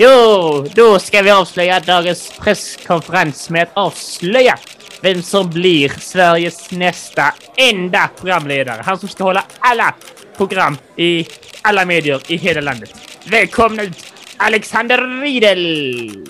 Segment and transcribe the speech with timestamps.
[0.00, 4.58] Jo, då ska vi avslöja dagens presskonferens med att avslöja
[5.02, 8.82] vem som blir Sveriges nästa enda programledare.
[8.84, 9.94] Han som ska hålla alla
[10.36, 11.26] program i
[11.62, 12.94] alla medier i hela landet.
[13.24, 16.26] Välkomna ut Alexander Riedel!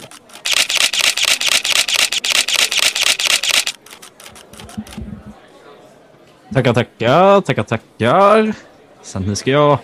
[6.55, 8.53] Tackar, tackar, tackar, tackar.
[9.03, 9.79] Så nu ska jag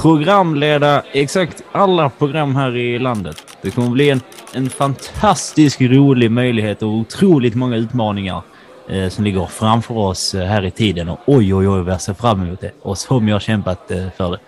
[0.00, 3.56] programleda exakt alla program här i landet.
[3.62, 4.20] Det kommer bli en,
[4.54, 8.42] en fantastisk rolig möjlighet och otroligt många utmaningar
[8.88, 11.08] eh, som ligger framför oss eh, här i tiden.
[11.08, 12.72] Och oj, oj, oj, vad jag ser fram emot det.
[12.82, 14.38] Och som jag har kämpat eh, för det.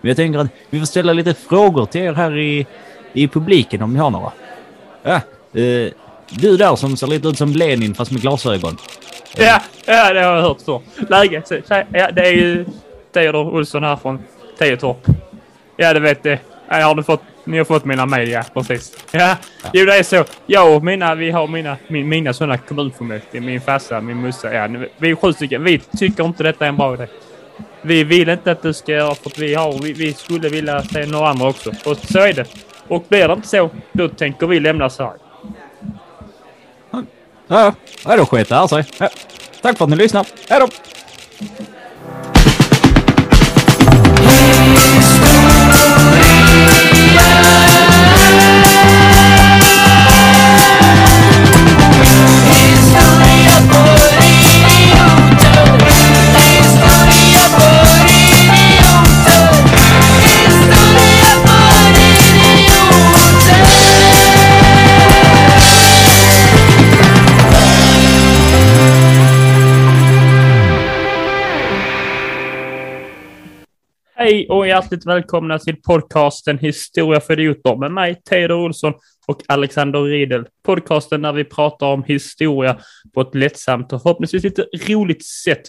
[0.00, 2.66] Men jag tänker att vi får ställa lite frågor till er här i,
[3.12, 4.32] i publiken om ni har några.
[5.02, 5.20] Ja,
[5.60, 5.92] eh,
[6.30, 8.76] du där som ser lite ut som Lenin fast med glasögon.
[9.36, 10.82] Ja, ja det har jag hört så.
[11.08, 11.50] Läget?
[11.68, 12.64] Ja, det är ju
[13.12, 14.18] Theodor Olsson här från
[14.58, 15.06] Tiotorp.
[15.76, 16.38] Ja, det vet du.
[16.68, 18.42] Jag har du fått, ni har fått mina mejl, ja.
[18.54, 19.04] Precis.
[19.10, 19.20] Ja,
[19.62, 20.24] ja, jo det är så.
[20.46, 24.54] Jag och mina, vi har mina, min, mina sådana kommunfullmäktige, min farsa, min mussa.
[24.54, 25.64] Ja, vi är sju stycken.
[25.64, 27.06] Vi tycker inte detta är en bra idé.
[27.82, 30.82] Vi vill inte att du ska göra för att vi har, vi, vi skulle vilja
[30.82, 31.70] se några andra också.
[31.84, 32.46] Och så är det.
[32.88, 35.18] Och blir det inte så, då tänker vi lämna Sverige.
[37.48, 37.72] Ja,
[38.04, 38.84] ja då sket det här sig.
[38.98, 39.08] Ja.
[39.62, 40.26] Tack för att ni lyssnar.
[40.48, 40.68] Hej då!
[74.28, 78.94] Hej och hjärtligt välkomna till podcasten Historia för idioter med mig, Teodor Olsson
[79.26, 80.46] och Alexander Riedel.
[80.62, 82.78] Podcasten där vi pratar om historia
[83.14, 85.62] på ett lättsamt och förhoppningsvis lite roligt sätt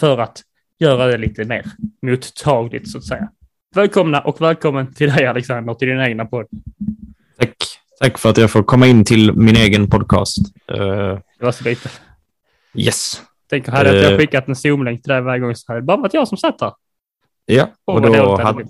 [0.00, 0.42] för att
[0.78, 1.66] göra det lite mer
[2.02, 3.30] mottagligt så att säga.
[3.74, 6.46] Välkomna och välkommen till dig Alexander, till din egna podd.
[7.38, 7.56] Tack.
[8.00, 10.38] Tack för att jag får komma in till min egen podcast.
[10.72, 10.78] Uh,
[11.38, 11.88] det var så lite.
[12.74, 13.22] Yes.
[13.50, 15.96] Tänker, hade uh, jag skickat en zoomlänk till dig varje gång så hade det bara
[15.96, 16.72] varit jag som satt här.
[17.52, 18.64] Ja, och då hade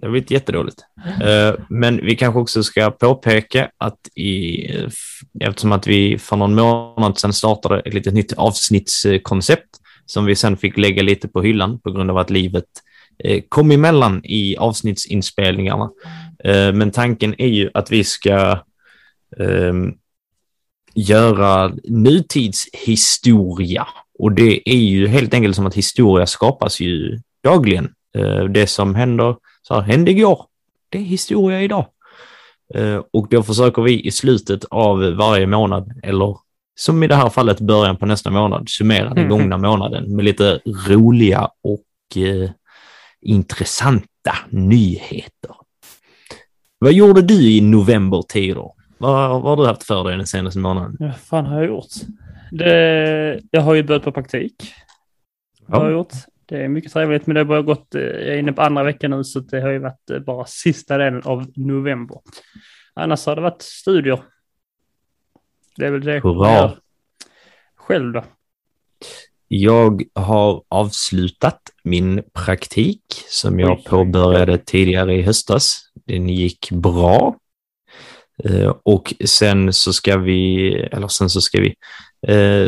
[0.00, 0.84] det har blivit jättedåligt.
[1.22, 4.66] Uh, men vi kanske också ska påpeka att i,
[5.40, 9.68] eftersom att vi för någon månad sedan startade ett litet nytt avsnittskoncept
[10.06, 12.64] som vi sen fick lägga lite på hyllan på grund av att livet
[13.28, 15.90] uh, kom emellan i avsnittsinspelningarna.
[16.46, 18.58] Uh, men tanken är ju att vi ska
[19.36, 19.94] um,
[20.94, 23.86] göra nutidshistoria
[24.18, 27.90] och det är ju helt enkelt som att historia skapas ju dagligen Eh,
[28.48, 30.46] det som händer, så här, hände igår,
[30.88, 31.86] det är historia idag.
[32.74, 36.36] Eh, och då försöker vi i slutet av varje månad, eller
[36.74, 40.60] som i det här fallet början på nästa månad, summera den gångna månaden med lite
[40.88, 42.50] roliga och eh,
[43.20, 45.54] intressanta nyheter.
[46.78, 48.72] Vad gjorde du i november, Theodor?
[48.98, 50.96] Vad, vad har du haft för dig den senaste månaden?
[50.98, 51.92] Vad fan har jag gjort?
[52.50, 54.72] Det, jag har ju börjat på praktik.
[55.66, 55.76] Ja.
[55.76, 56.12] Har jag gjort.
[56.48, 58.84] Det är mycket trevligt, men det har bara gått, eh, jag är inne på andra
[58.84, 62.18] veckan nu, så det har ju varit eh, bara sista delen av november.
[62.94, 64.22] Annars har det varit studier.
[65.76, 66.52] Det är väl det Hurra.
[66.52, 66.76] jag.
[67.76, 68.24] Själv då?
[69.48, 75.90] Jag har avslutat min praktik som jag påbörjade tidigare i höstas.
[76.06, 77.36] Den gick bra.
[78.44, 81.74] Eh, och sen så ska vi, eller sen så ska vi,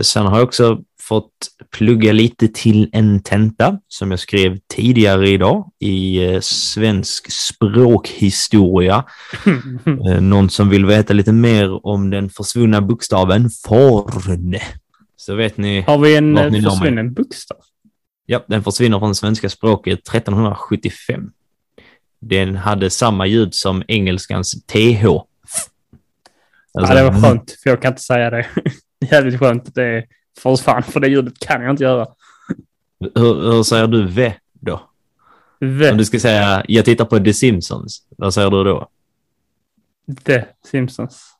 [0.02, 5.70] sen har jag också fått plugga lite till en tenta som jag skrev tidigare idag
[5.78, 9.04] i eh, svensk språkhistoria.
[9.86, 14.56] eh, någon som vill veta lite mer om den försvunna bokstaven forn.
[15.16, 15.80] Så vet ni.
[15.80, 17.58] Har vi en eh, försvunnen bokstav?
[18.26, 21.30] Ja, den försvinner från svenska språket 1375.
[22.20, 25.06] Den hade samma ljud som engelskans TH.
[25.06, 28.46] Alltså, ja, det var skönt, för jag kan inte säga det.
[29.10, 29.74] Jävligt skönt.
[29.74, 30.04] Det är
[30.38, 32.06] för fan, för det ljudet kan jag inte göra.
[33.14, 34.90] Hur, hur säger du V då?
[35.60, 35.90] V.
[35.90, 38.88] Om du ska säga, jag tittar på The Simpsons, vad säger du då?
[40.24, 41.36] The Simpsons.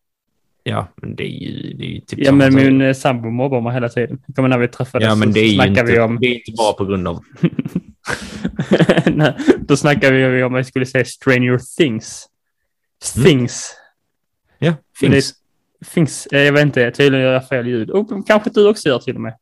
[0.62, 3.60] Ja, men det är ju, det är ju typ Ja, men min eh, sambo mobbar
[3.60, 4.22] mig hela tiden.
[4.37, 6.19] Kommer när vi träffades ja, men det är så snackar inte, vi om...
[6.20, 7.25] Det är inte bara på grund av...
[9.06, 12.26] Nej, då snackar vi om, jag skulle säga Stranger Things.
[13.16, 13.26] Mm.
[13.26, 13.75] Things.
[14.58, 14.75] Mm.
[14.75, 15.39] Ja, Things
[15.87, 17.91] finns, eh, jag vet inte, tydligen gör jag fel ljud.
[17.91, 19.35] Och kanske du också gör till och med.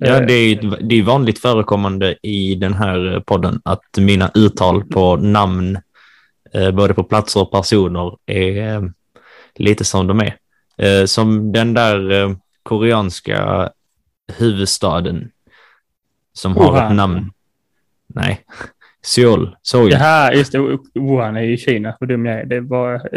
[0.00, 5.16] Ja, det är, det är vanligt förekommande i den här podden att mina uttal på
[5.16, 5.78] namn
[6.54, 8.82] eh, både på platser och personer, är eh,
[9.54, 10.36] lite som de är.
[10.78, 13.70] Eh, som den där eh, koreanska
[14.38, 15.30] huvudstaden
[16.32, 16.90] som har Wuhan.
[16.90, 17.32] ett namn.
[18.06, 18.40] Nej,
[19.02, 19.56] Seoul.
[19.62, 19.90] Seoul.
[19.90, 22.44] Det här, just det, Wuhan är ju Kina, vad dum jag är.
[22.44, 23.10] Det var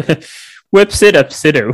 [0.77, 1.73] Websidapsido.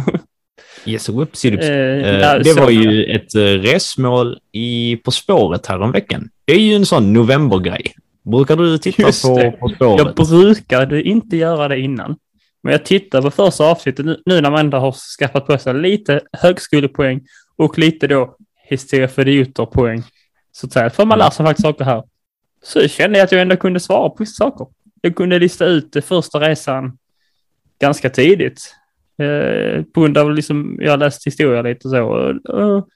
[0.86, 2.84] Yes, whoopsie Eh, Eh, där det var jag.
[2.84, 6.30] ju ett eh, resmål i På spåret häromveckan.
[6.46, 7.96] Det är ju en sån novembergrej.
[8.24, 9.52] Brukar du titta Just på det.
[9.52, 10.16] På spåret?
[10.18, 12.16] Jag brukade inte göra det innan.
[12.64, 16.22] Men jag tittar på första avsnittet nu, när man ändå har skaffat på sig lite
[16.32, 17.22] högskolepoäng
[17.56, 18.36] och lite då
[18.70, 20.04] historia för idioter-poäng.
[20.52, 22.04] Så att säga, för man lär sig faktiskt saker här.
[22.64, 24.68] Så kände jag att jag ändå kunde svara på vissa saker.
[25.02, 26.98] Jag kunde lista ut det första resan
[27.82, 28.76] ganska tidigt.
[29.18, 32.04] Eh, på grund av liksom, jag har läst historia lite så.
[32.04, 32.88] Och, och,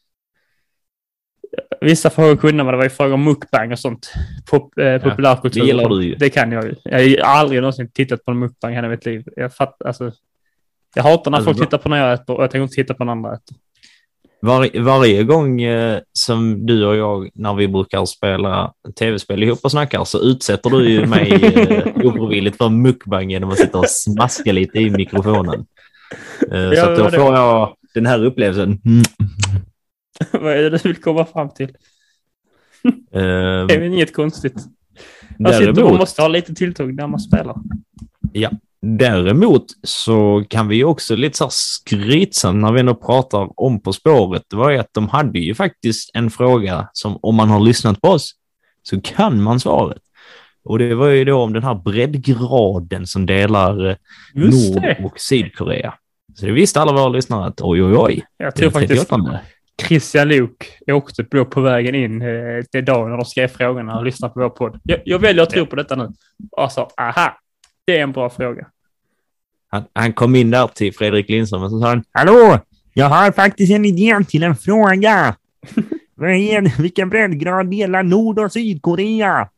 [1.81, 4.13] vissa frågor kunde man, det var ju frågor om mukbang och sånt.
[4.50, 5.62] Pop, eh, populärkultur.
[5.62, 6.16] det gillar du ju.
[6.16, 6.75] Det kan jag ju.
[6.83, 9.24] Jag har aldrig någonsin tittat på en mukbang i hela mitt liv.
[9.36, 10.12] Jag fattar, alltså.
[10.95, 12.94] Jag hatar när Alltså, folk tittar på när jag äter och jag tänker inte titta
[12.94, 13.57] på när andra äter.
[14.42, 19.71] Var, varje gång eh, som du och jag, när vi brukar spela tv-spel ihop och
[19.71, 24.51] snackar, så utsätter du ju mig eh, ofrivilligt för mukbang genom att sitta och smaska
[24.51, 25.66] lite i mikrofonen.
[26.51, 28.81] Eh, Ja, så att då får jag den här upplevelsen.
[30.31, 31.69] Vad är det du vill komma fram till?
[32.85, 34.55] Eh, Det är väl inget konstigt.
[35.39, 37.55] Man sitter och däremot, måste ha lite tilltugg när man spelar.
[38.81, 43.93] Däremot så kan vi också lite så här skrytsamt när vi ändå pratar om På
[43.93, 47.59] spåret, det var ju att de hade ju faktiskt en fråga som om man har
[47.59, 48.35] lyssnat på oss
[48.83, 50.01] så kan man svaret.
[50.63, 53.95] Och det var ju då om den här breddgraden som delar eh,
[54.33, 55.03] Just Nord det.
[55.03, 55.93] och Sydkorea.
[56.39, 58.25] Så det visste alla våra lyssnare att oj, oj, oj.
[58.38, 59.39] Jag tror faktiskt 38.
[59.81, 64.06] Christian Luuk åkte på, på vägen in eh, till dagen när de skrev frågorna och
[64.06, 64.80] lyssnade på vår podd.
[64.83, 66.09] Jag, jag väljer att tro på detta nu.
[66.69, 67.38] Sa, aha,
[67.86, 68.68] det är en bra fråga.
[69.69, 72.59] Han, han kom in där till Fredrik Lindström och så sa han Hallå!
[72.94, 75.35] Jag har faktiskt en idé till en fråga.
[76.77, 79.50] Vilken breddgrad delar Nord och Sydkorea?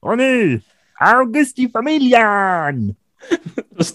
[0.00, 0.60] Och nu,
[1.00, 2.94] Augustifamiljen!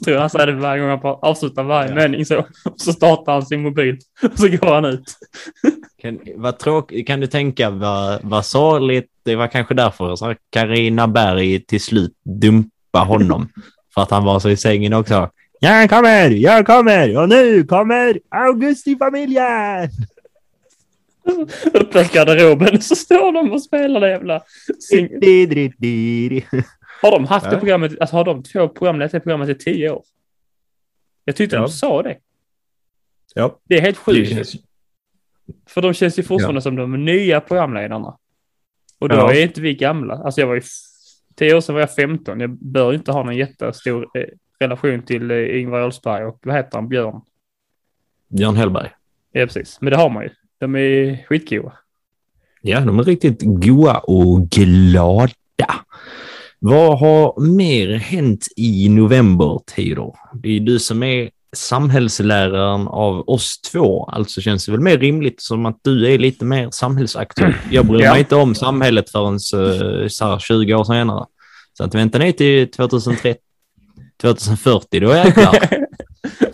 [0.04, 2.46] Tror jag han säger det varje gång han avslutar varje mening så.
[2.76, 5.16] Så startar han sin mobil och så går han ut.
[6.02, 11.66] Kan, vad tråk, kan du tänka vad, vad sorgligt, det var kanske därför Karina Berg
[11.66, 13.50] till slut dumpa honom.
[13.94, 15.30] för att han var så i sängen också.
[15.60, 19.90] Jag kommer, jag kommer och nu kommer Augustifamiljen!
[21.74, 24.42] Öppnar garderoben så står de och spelar det jävla...
[27.02, 27.60] Har de haft det Ja.
[27.60, 30.04] programmet, alltså har de två program lett det programmet i tio år?
[31.26, 31.62] Jag tyckte Ja.
[31.62, 32.18] de sa det.
[33.36, 33.60] Ja.
[33.64, 34.30] Det är helt Det sjukt.
[34.30, 34.56] känns-
[35.68, 38.18] För de känns ju fortfarande som de nya programledarna.
[39.00, 39.34] Och då Ja.
[39.34, 40.14] är inte vi gamla.
[40.14, 40.62] Alltså jag var ju...
[41.36, 42.40] Tio år sedan var jag 15.
[42.40, 44.24] Jag bör inte ha någon jättestor eh,
[44.60, 46.90] relation till eh, Ingvar Oldsberg och vad heter han?
[46.90, 47.22] Björn.
[48.28, 48.90] Björn Hellberg.
[49.32, 49.78] Ja, precis.
[49.82, 50.30] Men det har man ju.
[50.60, 51.74] De är skitgoda.
[52.62, 55.32] Ja, de är riktigt goa och glada.
[56.64, 60.16] Vad har mer hänt i november, Theodor?
[60.34, 65.42] Det är du som är samhällsläraren av oss två, alltså känns det väl mer rimligt
[65.42, 67.56] som att du är lite mer samhällsaktiv.
[67.72, 68.12] Jag bryr Ja.
[68.12, 69.58] mig inte om samhället förrän så,
[70.10, 71.26] så här 20 år senare.
[71.74, 73.42] Så att vänta ner till 2030,
[74.22, 75.58] 2040, då jäklar.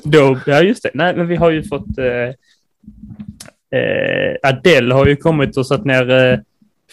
[0.04, 0.92] Då, ja, just det.
[0.94, 1.98] Nej, men vi har ju fått...
[1.98, 2.34] Eh,
[3.80, 6.40] eh, Adele har ju kommit och satt ner eh,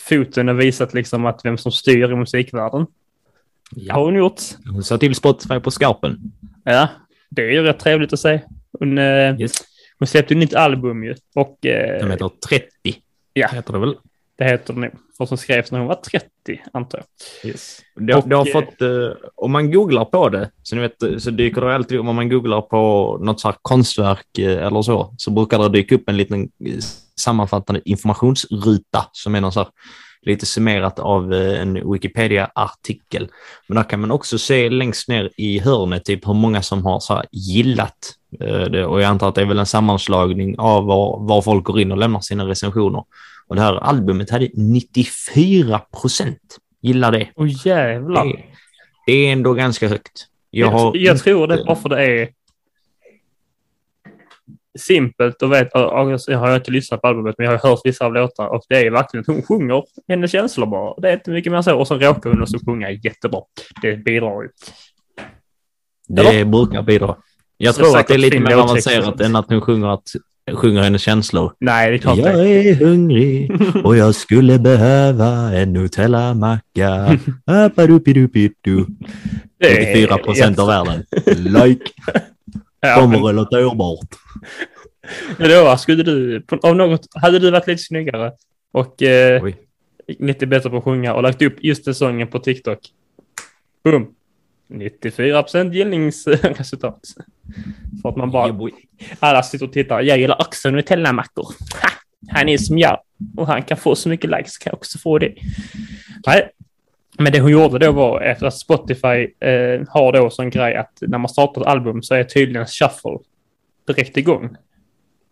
[0.08, 2.86] foten och visat liksom att vem som styr i musikvärlden.
[3.70, 3.94] Ja.
[3.94, 4.40] Har hon gjort.
[4.72, 6.18] Hon sa till Spotify på skarpen.
[6.64, 6.88] Ja,
[7.30, 8.40] det är ju rätt trevligt att se.
[8.78, 9.52] Hon, eh, Yes.
[9.98, 11.14] hon släppte ett nytt album ju.
[11.34, 12.66] Och eh, De heter 30.
[13.32, 13.48] Ja.
[13.48, 13.94] Heter det väl?
[14.38, 14.90] det heter det nog.
[15.18, 16.28] För som skrevs när hon var 30,
[16.72, 17.50] antar jag.
[17.50, 17.80] Yes.
[17.96, 21.22] Det, Och, det har eh, fått, eh, om man googlar på det, så, ni vet,
[21.22, 25.58] så dyker det alltid om man googlar på något så konstverk eller så, så brukar
[25.58, 26.48] det dyka upp en liten
[27.20, 29.68] sammanfattande informationsruta som är någon så här,
[30.26, 33.28] lite summerat av eh, en Wikipedia-artikel.
[33.68, 37.00] Men där kan man också se längst ner i hörnet typ hur många som har
[37.00, 38.86] så gillat eh, det.
[38.86, 41.92] Och jag antar att det är väl en sammanslagning av var, var folk går in
[41.92, 43.04] och lämnar sina recensioner.
[43.48, 47.28] Och det här albumet hade 94 procent gillar det.
[47.36, 48.24] Åh jävlar.
[48.24, 48.36] Det,
[49.06, 50.26] det är ändå ganska högt.
[50.50, 52.28] Jag, Jag, jag tror det inte- bara för det är
[54.78, 55.68] simpelt och vet,
[56.26, 58.86] jag har inte lyssnat på albumet men jag har hört vissa av låtarna och det
[58.86, 60.94] är verkligen att hon sjunger hennes känslor bara.
[61.00, 63.40] Det är inte mycket mer så och så råkar hon också sjunga jättebra.
[63.82, 64.48] Det bidrar ju.
[66.08, 66.44] Det Eller?
[66.44, 67.16] brukar bidra.
[67.56, 70.08] Jag det tror att det är lite mer avancerat än att hon sjunger att
[70.52, 71.52] sjunger hennes känslor.
[71.60, 72.70] Nej, det är klart Jag det.
[72.70, 73.50] är hungrig
[73.84, 77.18] och jag skulle behöva en Nutella-macka.
[77.46, 78.84] Appadupidupidu.
[79.60, 81.04] Det är 94 procent av världen.
[81.36, 81.90] Like.
[82.84, 84.08] Ja, Kommer men, relaterbart.
[85.38, 88.32] men då, skulle du, av något, hade du varit lite snyggare
[88.72, 89.42] och eh,
[90.18, 92.78] lite bättre på att sjunga och lagt upp just den sången på TikTok.
[93.84, 94.14] Boom!
[94.68, 97.00] 94 procent gillningsresultat.
[98.02, 98.72] För att man bara, Yeah,
[99.18, 100.00] alla sitter och tittar.
[100.00, 101.44] Jag gillar också Nutella-mackor.
[101.82, 101.88] Ha!
[102.28, 103.00] Han är som jag
[103.36, 105.34] och han kan få så mycket likes kan jag också få det.
[106.26, 106.50] Nej,
[107.18, 110.98] men det hon gjorde då var efter att Spotify eh, har då sån grej att
[111.00, 113.18] när man startar ett album så är tydligen shuffle
[113.86, 114.56] direkt igång.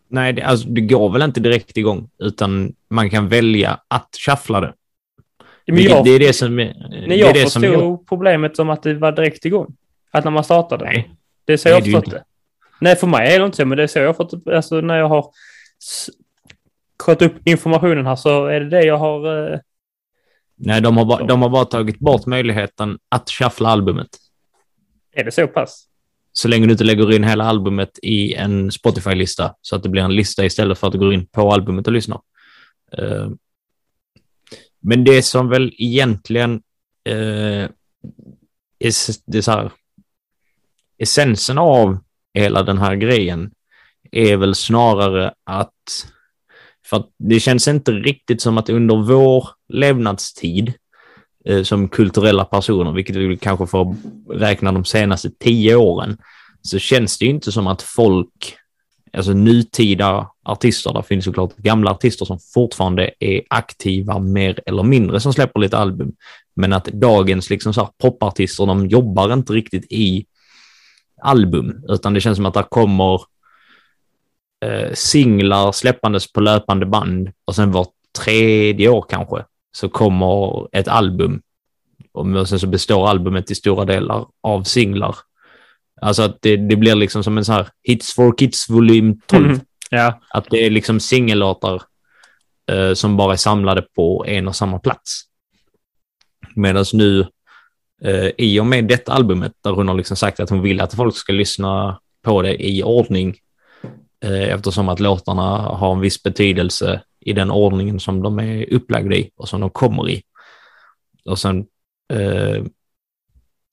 [0.08, 4.60] Nej, det, alltså, det går väl inte direkt igång, utan man kan välja att shuffla
[4.60, 4.72] det.
[5.66, 6.64] Men Vilket, jag, det är det som är...
[7.12, 9.76] är jag det förstod jag, problemet som att det var direkt igång.
[10.10, 10.84] Att när man startade.
[10.84, 11.10] Nej.
[11.44, 12.24] Det är så Nej, jag har förstått det.
[12.80, 14.80] Nej, för mig är det inte så, men det är så jag har fått Alltså
[14.80, 15.26] när jag har
[16.96, 19.52] kollat upp informationen här så är det det jag har...
[19.52, 19.58] Eh,
[20.64, 24.08] nej, de har, bara, de har bara tagit bort möjligheten att shuffla albumet.
[25.12, 25.88] är det så pass?
[26.32, 30.02] Så länge du inte lägger in hela albumet i en Spotify-lista, så att det blir
[30.02, 32.20] en lista istället för att du går in på albumet och lyssnar.
[32.98, 33.28] Eh,
[34.80, 36.62] Men det som väl egentligen
[37.04, 37.68] eh,
[38.78, 38.92] är,
[39.26, 39.70] det så här,
[40.98, 41.98] essensen av
[42.34, 43.50] hela den här grejen
[44.12, 46.12] är väl snarare att
[46.86, 50.72] för att det känns inte riktigt som att under vår levnadstid
[51.44, 53.96] eh, som kulturella personer, vilket vi kanske får
[54.30, 56.16] räkna de senaste tio åren,
[56.62, 58.56] så känns det ju inte som att folk,
[59.12, 65.20] alltså nutida artister, där finns såklart gamla artister som fortfarande är aktiva mer eller mindre
[65.20, 66.12] som släpper lite album,
[66.56, 70.26] men att dagens liksom så här popartister, de jobbar inte riktigt i
[71.22, 73.20] album, utan det känns som att det kommer
[74.94, 77.86] singlar släppandes på löpande band och sen var
[78.18, 79.44] tredje år kanske
[79.76, 81.42] så kommer ett album
[82.12, 85.16] och sen så består albumet i stora delar av singlar.
[86.00, 89.46] Alltså att det, det blir liksom som en sån här Hits for Kids volym 12.
[89.46, 89.60] Mhm.
[89.90, 91.82] Ja, Att det är liksom singellåtar
[92.70, 95.22] eh, som bara är samlade på en och samma plats.
[96.54, 97.26] Medan nu,
[98.02, 100.94] eh, i och med detta albumet, där hon har liksom sagt att hon vill att
[100.94, 103.34] folk ska lyssna på det i ordning, eh,
[104.22, 109.16] Eh, eftersom att låtarna har en viss betydelse i den ordningen som de är upplagda
[109.16, 110.22] i och som de kommer i.
[111.24, 111.66] Och sen
[112.12, 112.64] eh,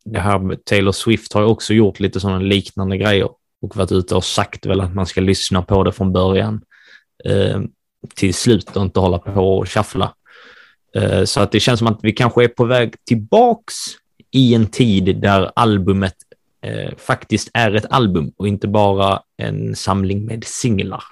[0.06, 3.30] det här med Taylor Swift har också gjort lite sådana liknande grejer
[3.62, 6.62] och varit ute och sagt väl att man ska lyssna på det från början
[7.26, 7.62] eh,
[8.16, 10.14] till slut och inte hålla på och shuffla.
[10.96, 13.76] Eh, så att det känns som att vi kanske är på väg tillbaks
[14.32, 16.16] i en tid där albumet
[16.62, 21.04] eh, faktiskt är ett album och inte bara en samling med singlar.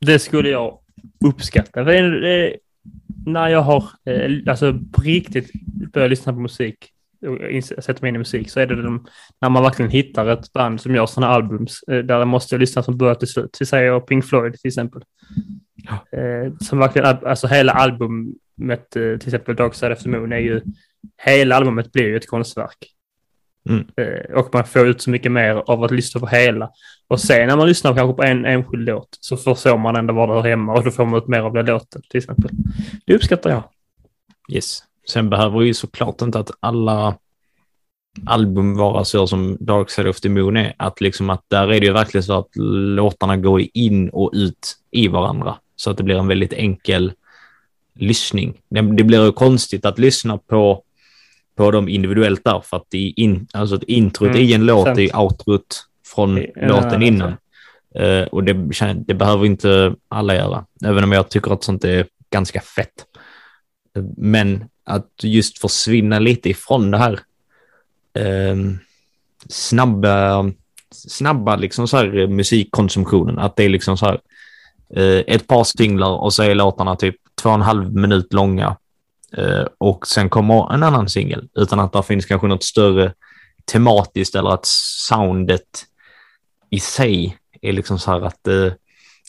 [0.00, 0.78] det skulle jag
[1.24, 1.84] uppskatta.
[1.84, 2.56] För
[3.26, 5.50] när jag har eh, alltså på riktigt
[5.92, 6.88] börjat lyssna på musik
[7.26, 9.06] och sätter mig in i musik så är det de,
[9.40, 12.82] när man verkligen hittar ett band som gör sådana albums eh, där måste jag lyssna
[12.82, 13.56] från början till slut.
[13.60, 15.02] Vi säger Pink Floyd till exempel.
[15.88, 20.60] Eh, som verkligen, alltså hela albumet, till exempel Dark Side of the Moon är ju,
[21.24, 22.88] hela albumet blir ju ett konstverk.
[23.68, 23.86] Mm.
[23.96, 26.70] Eh, och man får ut så mycket mer av att lyssna på hela.
[27.08, 30.26] Och sen när man lyssnar kanske på en enskild låt så förstår man ändå var
[30.26, 32.50] det hör hemma och då får man ut mer av den låten till exempel.
[33.06, 33.62] Det uppskattar jag.
[34.52, 34.78] Yes.
[35.08, 37.14] Sen behöver ju såklart inte att alla
[38.26, 40.74] album vara så som Dark Side of the Moon är.
[40.76, 42.56] Att liksom att där är det ju verkligen så att
[42.96, 45.56] låtarna går in och ut i varandra.
[45.76, 47.12] Så att det blir en väldigt enkel
[47.94, 48.60] lyssning.
[48.68, 50.82] Det, det blir ju konstigt att lyssna på,
[51.56, 54.66] på dem individuellt där, för att det är in, alltså att introt Mm, i en
[54.66, 54.98] låt sant.
[54.98, 57.34] är outrot från Ja, låten innan.
[57.94, 58.52] Eh, och det,
[59.06, 63.06] det behöver inte alla göra, även om jag tycker att sånt är ganska fett.
[64.16, 67.20] Men att just försvinna lite ifrån det här
[68.14, 68.56] eh,
[69.48, 70.44] snabba,
[70.90, 73.38] snabba liksom så här musikkonsumtionen.
[73.38, 74.20] Att det är liksom så här
[74.96, 78.76] eh, ett par singlar och så är låtarna typ två och en halv minut långa.
[79.36, 83.12] Eh, och sen kommer en annan singel utan att det finns kanske något större
[83.64, 84.66] tematiskt eller att
[85.08, 85.84] soundet
[86.70, 88.76] i sig är liksom så här att det,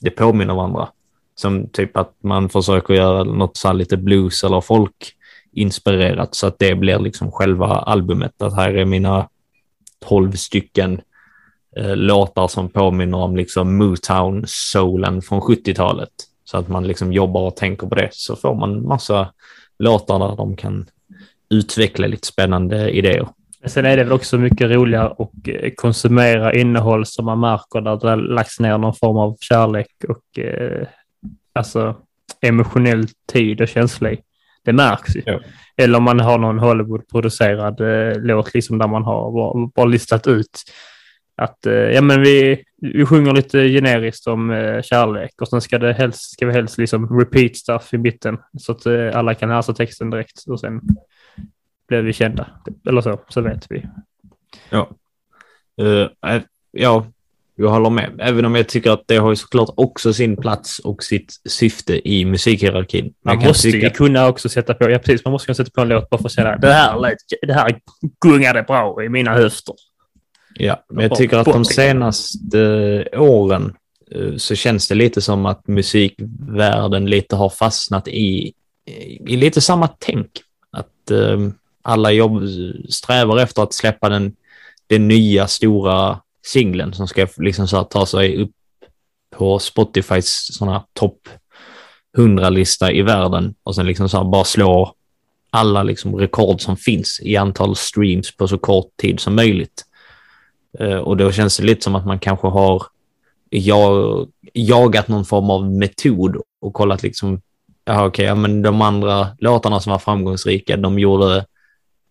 [0.02, 0.90] det påminner varandra.
[1.36, 5.16] Som typ att man försöker göra något så här lite blues eller folk
[5.52, 8.42] inspirerat så att det blir liksom själva albumet.
[8.42, 9.30] Att här är mina
[10.06, 11.02] tolv stycken
[11.78, 16.10] eh, låtar som påminner om liksom Motown-soulen från 70-talet.
[16.46, 19.34] Så att man liksom jobbar och tänker på det så får man massa
[19.80, 20.86] låtar där de kan
[21.50, 23.28] utveckla lite spännande idéer.
[23.66, 28.16] Sen är det väl också mycket roligare att eh, konsumera innehåll som man märker där
[28.16, 30.88] det lagts ner någon form av kärlek och eh,
[31.54, 31.96] alltså
[32.42, 34.20] emotionell tid och känsla i.
[34.66, 35.22] Det märks ju.
[35.26, 35.40] Ja.
[35.78, 40.28] Eller om man har någon Hollywood-producerad eh, låt liksom där man har bara, bara listat
[40.28, 40.64] ut
[41.38, 45.80] att eh, ja, men vi, vi sjunger lite generiskt om eh, kärlek och sen ska,
[45.80, 49.50] det helst, ska vi helst liksom repeat stuff i mitten så att eh, alla kan
[49.50, 50.82] läsa texten direkt och sen
[51.88, 52.48] blir vi kända.
[52.88, 53.86] Eller så, så vet vi.
[54.70, 54.90] Ja.
[55.82, 57.06] Eh, ja,
[57.56, 58.12] jag håller med.
[58.20, 62.10] Även om jag tycker att det har ju såklart också sin plats och sitt syfte
[62.10, 63.14] i musikhierarkin.
[63.26, 65.82] Man kan måste ju kunna också sätta på, ja precis, man måste kunna sätta på
[65.82, 67.80] en låt bara för att säga det här, lät, det här
[68.26, 69.76] gungade bra i mina höfter.
[70.56, 73.76] Ja, men jag tycker att de senaste åren
[74.12, 78.54] eh, så känns det lite som att musikvärlden lite har fastnat i,
[79.28, 80.30] i lite samma tänk.
[80.72, 81.40] Att eh,
[81.82, 82.42] alla jobb
[82.90, 84.36] strävar efter att släppa den,
[84.88, 88.52] den nya stora singeln som ska liksom så ta sig upp
[89.36, 91.30] på Spotifys såna topp
[92.18, 94.96] 100-lista i världen och sen liksom så bara slå
[95.50, 99.86] alla liksom rekord som finns i antal streams på så kort tid som möjligt.
[100.80, 102.84] Eh, Och då känns det lite som att man kanske har
[103.50, 107.42] jag, jagat någon form av metod och kollat liksom,
[107.86, 111.46] ja okej, ja, men de andra låtarna som var framgångsrika, de gjorde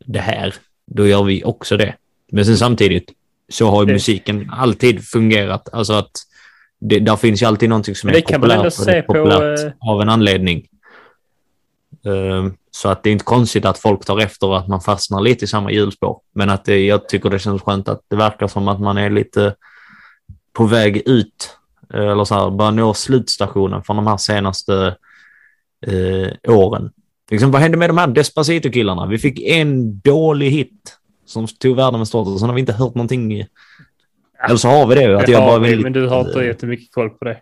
[0.04, 0.54] det här,
[0.86, 1.94] då gör vi också det.
[2.32, 3.12] Men sen samtidigt
[3.48, 6.10] så har ju musiken alltid fungerat, alltså att
[6.78, 10.68] det, där finns ju alltid någonting som är populärt på, populärt eh, av en anledning.
[12.06, 15.20] Ehm, Så att det är inte konstigt att folk tar efter och att man fastnar
[15.20, 16.20] lite i samma hjulspår.
[16.34, 19.10] Men att det, jag tycker det känns skönt att det verkar som att man är
[19.10, 19.54] lite
[20.52, 21.56] på väg ut.
[21.94, 24.96] eh, Eller så här, börjar nå slutstationen från de här senaste
[25.86, 26.90] eh, åren.
[27.30, 29.06] Liksom, vad hände med de här Despacito-killarna?
[29.06, 32.72] Vi fick en dålig hit som tog världen med stort och sen har vi inte
[32.72, 33.32] hört någonting.
[34.46, 35.18] Eller så har vi det.
[35.18, 37.36] Att Det jag bara vi, men du har inte jättemycket koll på det.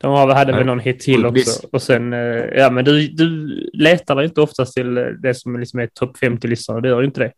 [0.00, 0.66] De har, hade väl Nej.
[0.66, 1.66] någon hit till också.
[1.72, 5.60] Och sen, eh, ja men du, du letar väl inte oftast till eh, det som
[5.60, 6.82] liksom är topp 50-listan.
[6.82, 7.32] Du gör ju inte det.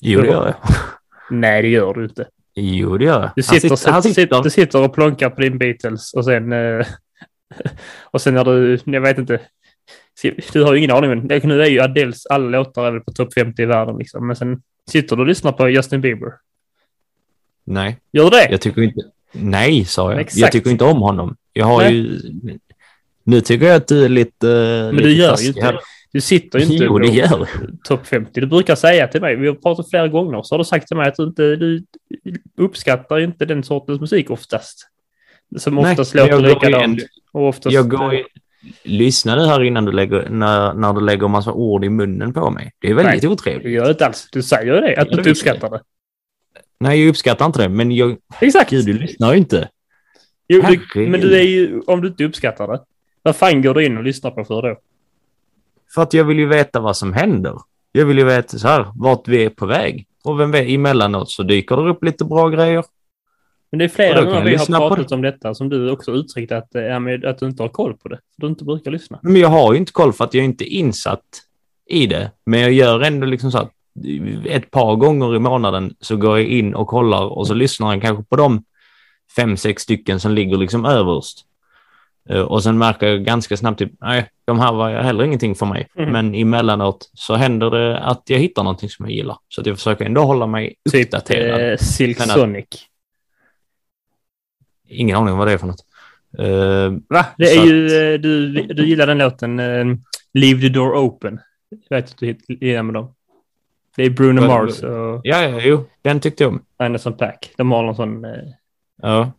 [0.00, 0.54] Jo, det gör jag.
[1.30, 2.26] Nej, det gör du inte.
[2.54, 3.30] Jo, det gör jag.
[3.36, 6.52] Du Han sitter, han sitter, du sitter och plonkar på din Beatles och sen...
[6.52, 6.86] eh,
[8.04, 8.78] och sen när du...
[8.84, 9.40] Jag vet inte.
[10.52, 11.10] Du har ju ingen aning.
[11.10, 13.98] Men det, nu är ju Adeles alla låtar är väl på topp 50 i världen
[13.98, 14.26] liksom.
[14.26, 16.32] Men sen sitter du och lyssnar på Justin Bieber.
[17.64, 18.48] Nej, Gör du det?
[18.50, 19.00] jag tycker inte...
[19.32, 20.20] Nej, sa jag.
[20.20, 20.40] Exakt.
[20.40, 21.36] Jag tycker inte om honom.
[21.56, 21.94] Jag har Nej.
[21.94, 22.20] ju...
[23.24, 24.46] Nu tycker jag att du är lite...
[24.94, 25.78] Men du gör ju inte
[26.12, 27.48] Du sitter ju inte Jo, det gör
[27.84, 28.40] topp 50.
[28.40, 30.96] Du brukar säga till mig, vi har pratat flera gånger, så har du sagt till
[30.96, 31.84] mig att du inte du
[32.56, 34.88] uppskattar ju inte den sortens musik oftast.
[35.56, 37.00] Som Nej, oftast jag låter likadant.
[37.32, 38.24] Och oftast, Jag går ju...
[38.82, 42.50] Lyssna nu här innan du lägger, när, när du lägger massa ord i munnen på
[42.50, 42.72] mig.
[42.78, 43.72] Det är väldigt Du otrevligt.
[43.72, 44.28] gör inte alls.
[44.32, 45.80] Du säger ju det, att du inte uppskattar det.
[46.80, 48.16] Nej, jag uppskattar inte det, men jag...
[48.40, 48.70] Exakt.
[48.70, 49.68] Gud, du lyssnar ju inte.
[50.48, 50.62] Jo,
[50.94, 52.80] du, men du är ju, om du inte uppskattar det,
[53.22, 54.76] vad fan går du in och lyssnar på för då?
[55.94, 57.54] För att jag vill ju veta vad som händer.
[57.92, 60.06] Jag vill ju veta så här, vart vi är på väg.
[60.24, 62.84] Och vem vet, emellanåt så dyker det upp lite bra grejer.
[63.70, 66.74] Men det är flera gånger vi har pratat om detta som du också uttryckt att,
[66.74, 68.18] äh, med, att du inte har koll på det.
[68.36, 69.18] Du inte brukar lyssna.
[69.22, 71.20] Men jag har ju inte koll för att jag är inte insatt
[71.86, 72.30] i det.
[72.46, 73.72] Men jag gör ändå liksom så att
[74.44, 78.02] ett par gånger i månaden så går jag in och kollar och så lyssnar jag
[78.02, 78.64] kanske på de
[79.36, 81.44] fem, sex stycken som ligger liksom överst.
[82.30, 85.66] Eh, Och sen märker jag ganska snabbt typ, nej, de här var heller ingenting för
[85.66, 85.88] mig.
[85.94, 86.12] Mhm.
[86.12, 89.36] Men emellanåt så händer det att jag hittar någonting som jag gillar.
[89.48, 91.70] Så att jag försöker ändå hålla mig Typ uppdaterad.
[91.72, 92.66] eh, Silk att- Sonic.
[94.88, 95.84] Ingen aning om vad det är för något.
[96.38, 97.26] Eh, Va?
[97.38, 99.84] Det är ju, eh, du, du gillar den låten eh,
[100.34, 101.40] Leave the door open.
[101.88, 103.14] Jag vet att du gillar med dem.
[103.96, 106.62] Det är Bruno Mars och ja, ja, jo, den tyckte jag om.
[106.76, 107.50] Anderson Paak.
[107.56, 108.24] De har någon sån...
[108.24, 108.30] Eh,
[109.02, 109.32] Ja.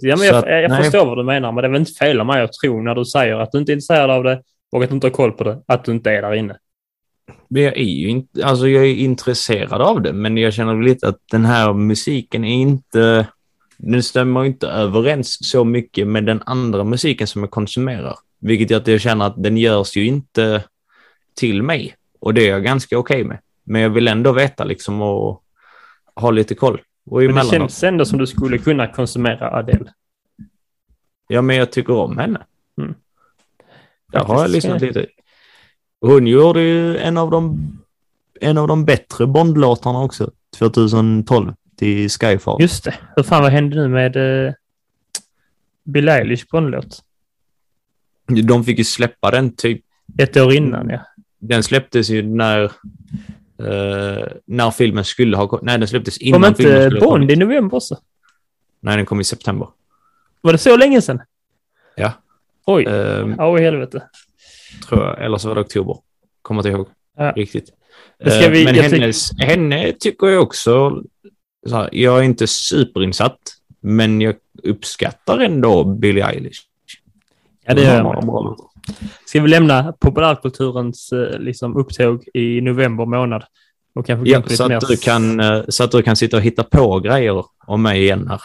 [0.00, 1.92] ja, men jag, att, jag, jag förstår vad du menar, men det är väl inte
[1.92, 4.42] fel av mig att tro när du säger att du inte är intresserad av det
[4.72, 6.56] och att du inte har koll på det, att du inte är där inne.
[7.48, 11.08] Men jag är ju inte, alltså jag är intresserad av det, men jag känner lite
[11.08, 13.26] att den här musiken är inte,
[13.76, 18.14] den stämmer inte överens så mycket med den andra musiken som jag konsumerar.
[18.40, 20.64] Vilket gör att jag känner att den görs ju inte
[21.36, 21.94] till mig.
[22.20, 23.38] Och det är jag ganska okej med.
[23.64, 25.42] Men jag vill ändå veta liksom och
[26.14, 26.80] ha lite koll.
[27.10, 29.92] Och Men det känns ändå som du skulle kunna konsumera Adele.
[31.28, 32.42] ja men jag tycker om henne.
[32.78, 32.94] Mm.
[34.12, 35.06] Där har jag lyssnat lite.
[36.00, 37.72] Hon gjorde ju en av de,
[38.40, 42.62] en av de bättre Bondlåtarna också, 2012, till Skyfall.
[42.62, 42.94] Just det.
[43.16, 44.52] Hur fan vad hände nu med eh,
[45.84, 47.04] Bill Eilish på en låt?
[48.26, 49.84] De fick ju släppa den typ,
[50.18, 51.00] Ett år innan, ja.
[51.38, 52.72] den släpptes ju när
[53.58, 55.64] eh, när filmen skulle ha kommit.
[55.64, 57.30] Nej, den släpptes Kom innan filmen inte skulle ha Bond kommit.
[57.30, 57.96] i november också?
[58.80, 59.68] Nej, den kom i september.
[60.40, 61.20] Var det så länge sedan?
[61.96, 62.12] Ja.
[62.66, 62.84] Oj.
[62.84, 64.02] Eh, Ja, i helvete.
[64.88, 65.24] tror jag.
[65.24, 65.96] Eller så var det oktober.
[66.42, 67.32] Kommer inte ihåg Ja.
[67.32, 67.68] riktigt.
[68.24, 71.02] Eh, vi- Men jag tyck- hennes, henne tycker jag också...
[71.68, 73.38] Så här, jag är inte superinsatt,
[73.80, 76.60] men jag uppskattar ändå Billie Eilish.
[77.64, 78.04] Ja, det gör jag
[79.24, 83.44] Ska vi lämna populärkulturens eh, liksom, upptåg i november månad?
[83.94, 86.64] Och kanske Ja, så att, du kan, eh, så att du kan sitta och hitta
[86.64, 88.40] på grejer om mig igen här.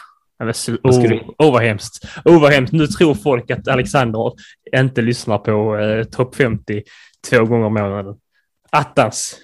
[0.54, 2.06] Ska Åh, du- oh, vad hemskt.
[2.26, 2.74] Åh, vad hemskt.
[2.74, 4.32] Nu tror folk att Alexander
[4.76, 6.84] inte lyssnar på eh, topp 50
[7.30, 8.16] två gånger i månaden.
[8.70, 9.36] Attans.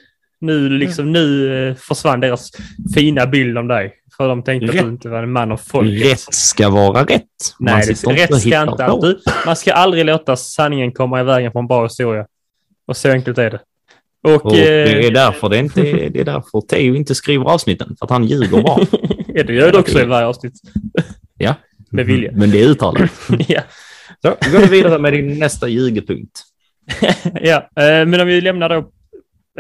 [0.42, 2.52] Nu, liksom, nu eh, försvann deras
[2.96, 3.94] fina bild om dig.
[4.20, 4.86] För de tänkte att Rätt.
[4.86, 6.12] du inte var en man av folket.
[6.12, 7.24] Rätt ska vara rätt.
[7.60, 9.18] Man Nej, det, rätt ska inte alltid.
[9.46, 12.26] Man ska aldrig låta sanningen komma i vägen på en bra historia.
[12.88, 13.60] Och så enkelt är det.
[14.24, 17.96] Och, Och det eh, är därför det inte det är därför Theo inte skriver avsnitten,
[18.00, 18.88] för att han ljuger bara.
[19.28, 20.54] ja, det gör det också i varje avsnitt.
[21.38, 21.56] Ja.
[21.92, 22.32] Med vilja.
[22.34, 23.12] Men det är uttalat.
[23.48, 23.62] ja.
[24.22, 26.42] Så, går vi vidare med din nästa ljugepunkt.
[27.42, 28.78] ja, eh, men om vi lämnar då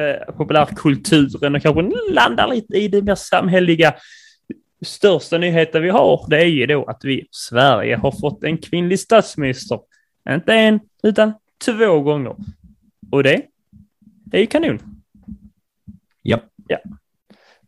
[0.02, 3.94] eh, populärkulturen och kanske landar lite i det mer samhälleliga.
[4.82, 8.58] Största nyheten vi har, det är ju då att vi i Sverige har fått en
[8.58, 9.80] kvinnlig statsminister.
[10.30, 11.34] Inte en, utan
[11.66, 12.36] två gånger.
[13.12, 13.42] Och det,
[14.02, 14.80] det är ju kanon.
[16.22, 16.40] Ja.
[16.68, 16.78] Ja.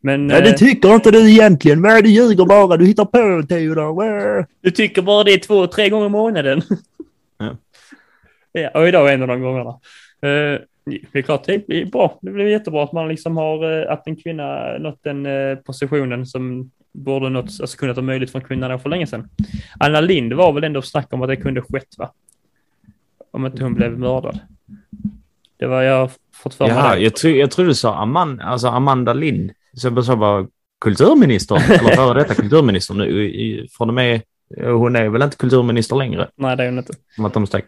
[0.02, 1.82] Men Nej, det eh, tycker inte du egentligen.
[1.82, 2.78] Men du ljuger bara.
[2.78, 4.06] Du hittar på Theodor.
[4.06, 4.46] Äh.
[4.62, 6.62] du tycker bara det är två, tre gånger i månaden.
[7.38, 7.58] Ja.
[8.52, 9.70] ja, och idag är en av de gångerna.
[10.22, 12.20] Eh, det är klart, det blir bra.
[12.22, 15.28] Det blir jättebra att man liksom har, eh, att en kvinna nått den
[15.64, 19.30] positionen som borde nått, alltså kunnat ha möjligt för en kvinna för länge sedan.
[19.80, 22.12] Anna Lind var väl ändå snack om att det kunde skett, va?
[23.32, 24.40] Om inte hon blev mördad.
[25.58, 26.98] Det var jag fått för mig.
[26.98, 27.04] Det.
[27.04, 29.52] jag, tro, jag trodde du sa Amanda, alltså Amanda Lind.
[29.74, 30.48] Så jag sa bara
[30.82, 33.68] kulturminister, eller före detta kulturminister nu.
[33.72, 34.22] Från och med,
[34.58, 36.94] hon är väl inte kulturminister längre, Nej, det är hon inte.
[37.16, 37.66] som att de stack.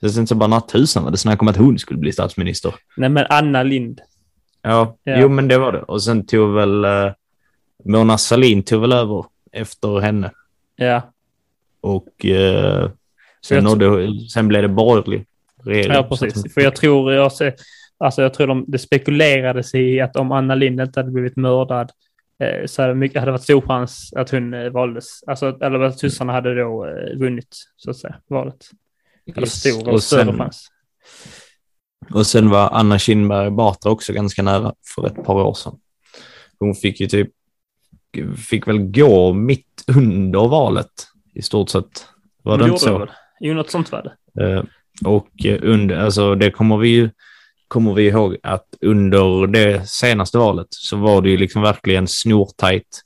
[0.00, 2.74] Så sen så bara när tusan var det snack om att hon skulle bli statsminister.
[2.96, 4.00] Nej, men Anna Lind.
[4.62, 5.16] Ja, Ja.
[5.20, 5.82] jo men det var det.
[5.82, 7.12] Och sen tog väl eh,
[7.84, 10.30] Mona Sahlin tog väl över efter henne.
[10.76, 11.12] Ja,
[11.80, 12.90] Och eh,
[13.46, 15.26] sen, nådde, sen blev det borgerlig
[15.64, 15.92] regering.
[15.92, 16.54] Ja, precis.
[16.54, 17.54] För jag tror, jag, ser,
[17.98, 21.90] alltså jag tror de, det spekulerades i att om Anna Lindh inte hade blivit mördad
[22.42, 25.22] eh, så hade, mycket, hade det varit stor chans att hon eh, valdes.
[25.26, 28.70] Alltså, eller att ryssarna hade då eh, vunnit, så att säga, valet.
[29.26, 29.60] Eller Yes.
[29.60, 30.68] stor och, större sen, chans.
[32.14, 35.78] och sen var Anna Kinberg Batra också ganska nära för ett par år sedan.
[36.58, 37.30] Hon fick ju typ,
[38.48, 42.06] fick väl gå mitt under valet i stort sett.
[42.42, 43.08] Var det inte så?
[43.40, 44.02] Jo, något sånt var
[44.34, 44.44] det.
[44.44, 44.62] Eh,
[45.04, 47.10] Och eh, under, alltså det kommer vi ju
[47.68, 53.02] kommer vi ihåg att under det senaste valet så var det ju liksom verkligen snortajt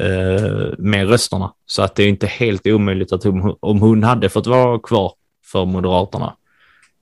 [0.00, 1.52] eh, med rösterna.
[1.66, 5.12] Så att det är inte helt omöjligt att hon, om hon hade fått vara kvar
[5.52, 6.36] för Moderaterna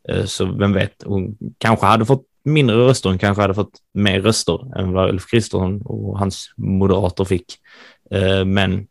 [0.08, 4.20] eh, så vem vet, hon kanske hade fått mindre röster, hon kanske hade fått mer
[4.20, 7.44] röster än vad Ulf Kristersson och hans moderater fick.
[8.11, 8.87] Eh, men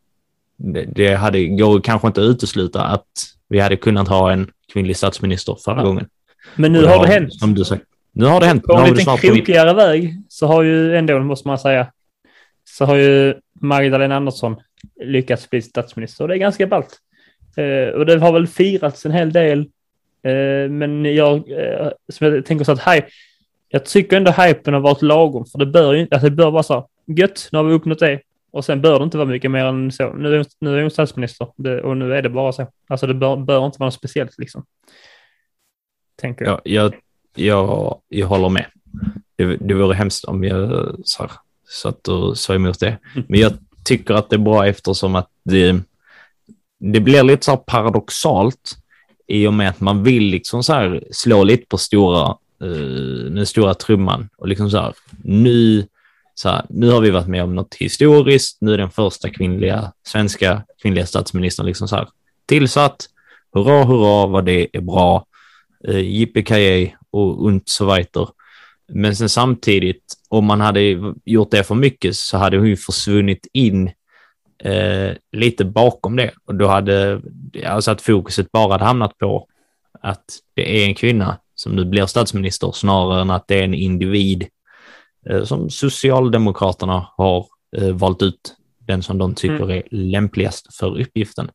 [0.56, 3.06] det, det hade, går kanske inte att utesluta att
[3.48, 5.82] vi hade kunnat ha en kvinnlig statsminister förra Ja.
[5.82, 6.08] gången.
[6.56, 7.34] Men nu Och har det hänt.
[7.34, 7.84] Som du säger.
[8.12, 8.62] Nu har det hänt.
[8.64, 9.20] På en det liten vitt.
[9.20, 11.86] krokigare väg så har ju ändå, måste man säga,
[12.64, 14.56] så har ju Magdalena Andersson
[15.04, 16.98] lyckats bli statsminister och det är ganska ballt.
[17.56, 19.60] Eh, och det har väl firats en hel del.
[20.22, 21.44] Eh, men jag,
[22.12, 23.06] som jag tänker så att hej,
[23.74, 26.50] jag tycker ändå hypen har varit lagom för det bör ju inte, alltså det bör
[26.50, 28.20] vara så gött, nu har vi uppnått det.
[28.50, 30.12] Och sen bör det inte vara mycket mer än så.
[30.12, 32.66] Nu är, nu är hon statsminister det, och nu är det bara så.
[32.88, 34.64] Alltså det bör, bör inte vara något speciellt liksom.
[36.16, 36.54] Tänker jag.
[36.54, 36.94] Ja, jag,
[37.34, 38.66] jag, jag håller med.
[39.36, 41.32] Det, det vore hemskt om jag så här,
[41.82, 42.98] satt och sa emot det.
[43.14, 43.26] Mm.
[43.28, 43.52] Men jag
[43.84, 45.80] tycker att det är bra eftersom att det,
[46.78, 48.76] det blir lite så här paradoxalt
[49.26, 53.46] i och med att man vill liksom så här slå lite på stora, uh, den
[53.46, 55.86] stora trumman och liksom så här, nu,
[56.34, 59.92] så här, nu har vi varit med om något historiskt, nu är den första kvinnliga,
[60.06, 62.08] svenska kvinnliga statsministern liksom så här
[62.46, 63.06] tillsatt,
[63.54, 65.26] hurra, hurra vad det är bra,
[65.88, 68.28] eh, uh, yippee och und so weiter.
[68.88, 70.80] Men sen samtidigt, om man hade
[71.24, 73.90] gjort det för mycket så hade hon ju försvunnit in
[74.64, 76.30] eh, lite bakom det.
[76.44, 77.22] Och då hade
[77.66, 79.48] alltså att fokuset bara hade hamnat på
[80.00, 83.74] att det är en kvinna som nu blir statsminister snarare än att det är en
[83.74, 84.46] individ
[85.30, 89.70] eh, som Socialdemokraterna har eh, valt ut den som de tycker Mm.
[89.70, 91.50] är lämpligast för uppgiften.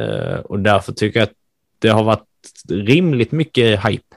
[0.00, 1.34] Eh, och därför tycker jag att
[1.78, 2.24] det har varit
[2.68, 4.16] rimligt mycket hype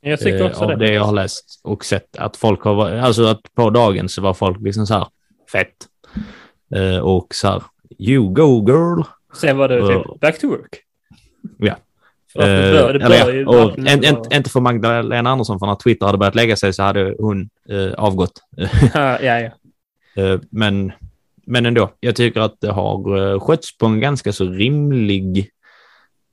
[0.00, 0.76] Jag tycker också av det.
[0.76, 2.16] det jag har läst och sett.
[2.16, 5.06] Att folk har varit, alltså att på dagen så var folk liksom så här
[5.52, 5.88] fett.
[7.02, 7.62] Och så här,
[7.98, 9.02] you go girl.
[9.34, 10.76] Sen var det typ back to work.
[11.58, 11.76] Ja.
[12.34, 15.66] Det Eh, bör, det bör ju och verkligen en, en, inte för Magdalena Andersson, för
[15.66, 18.40] när Twitter hade börjat lägga sig så hade hon eh, avgått.
[18.94, 19.50] Ja, ja.
[20.16, 20.92] Eh, men,
[21.46, 25.50] men ändå, jag tycker att det har skötts på en ganska så rimlig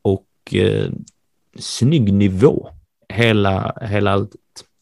[0.02, 0.90] och eh,
[1.60, 2.70] snygg nivå.
[3.10, 4.32] Hela, hela allt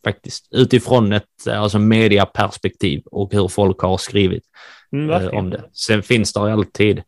[0.04, 0.48] faktiskt.
[0.52, 4.44] Utifrån ett alltså mediaperspektiv och hur folk har skrivit
[4.92, 5.64] Mm, eh, om det.
[5.74, 7.04] Sen finns det alltid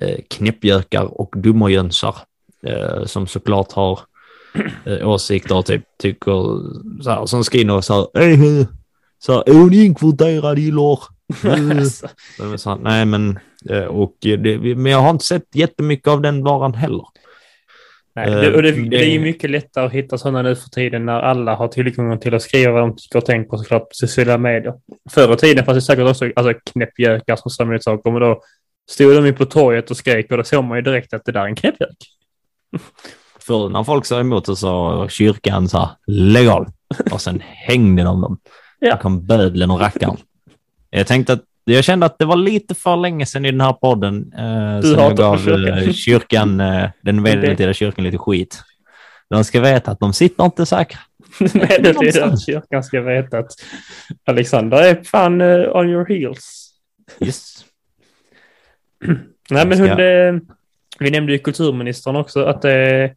[0.00, 2.16] eh, knäppjökar och dummerjönsar
[3.06, 4.00] som såklart har
[4.84, 6.32] eh, åsikter och typ tycker
[7.02, 8.66] så här, som skriver så här, "Eh,
[9.18, 11.00] så här, är ni inkvoterade i lår?
[11.44, 11.78] Eh,
[12.52, 13.38] Alltså, Nej, men,
[13.70, 17.04] eh, och det, men jag har inte sett jättemycket av den varan heller.
[18.16, 20.56] nej, Eh, det, och det, det- det är ju mycket lättare att hitta sådana nu
[20.56, 23.82] för tiden när alla har tillgång till att skriva vad de tycker och tänker såklart
[23.82, 24.74] på sociala medier.
[25.10, 28.42] Förr i tiden fanns det säkert också alltså, knäppjökar som sa emot saker, men då
[28.90, 31.32] stod de ju på torget och skrek och då såg man ju direkt att det
[31.32, 31.96] där är en knäppjök.
[33.40, 36.66] För när folk sa emot så sa kyrkan så här, lägg av.
[37.12, 38.38] Och sen hängde de dem.
[38.78, 38.90] Ja.
[38.90, 40.16] Då kom bödlen och rackaren.
[40.90, 43.72] Jag tänkte att jag kände att det var lite för länge sedan i den här
[43.72, 45.78] podden eh, som jag gav kyrkan.
[45.78, 48.62] eh, kyrkan, eh, den medeltida kyrkan lite skit.
[49.30, 50.98] De ska veta att de sitter inte säkra.
[51.38, 53.52] Det att kyrkan ska veta att
[54.24, 56.70] Alexander är fan eh, on your heels.
[57.20, 57.64] Yes.
[59.50, 60.40] Nej, men ska- hon, eh,
[61.00, 63.10] vi nämnde ju kulturministern också, att eh, eh,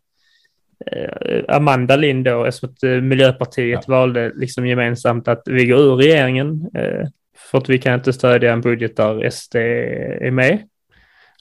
[1.48, 6.70] Amanda Lind då, eftersom att eh, Miljöpartiet valde liksom gemensamt att vi går ur regeringen
[6.74, 7.08] eh,
[7.52, 10.60] för att vi kan inte stödja en budget där SD är med.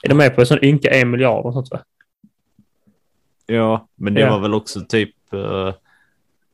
[0.03, 1.79] Är de med på en sån ynka en miljard och sånt va?
[3.45, 4.29] Ja, men det Ja.
[4.31, 5.33] var väl också typ...
[5.33, 5.73] eh,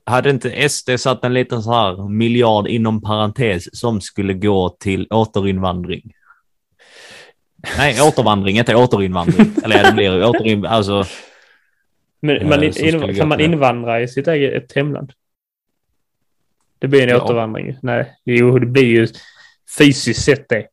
[0.03, 5.07] hade inte SD satt en liten så här miljard inom parentes som skulle gå till
[5.09, 6.13] återinvandring?
[7.77, 9.51] Nej, återvandring, inte återinvandring.
[9.63, 10.65] Eller ja, det blir återinvandring.
[10.65, 11.03] Alltså,
[12.21, 15.11] Men Eh, man in, in, kan man invandra i sitt eget hemland?
[16.79, 17.21] Det blir en Ja.
[17.23, 17.77] återvandring.
[17.81, 19.07] Nej, jo, det blir ju
[19.77, 20.65] fysiskt sett det.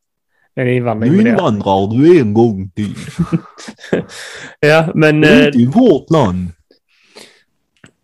[0.54, 1.24] En invandring.
[1.24, 2.94] det- invandrar du en gång till.
[4.60, 6.48] Ja, men Det är eh, inte i vårt land.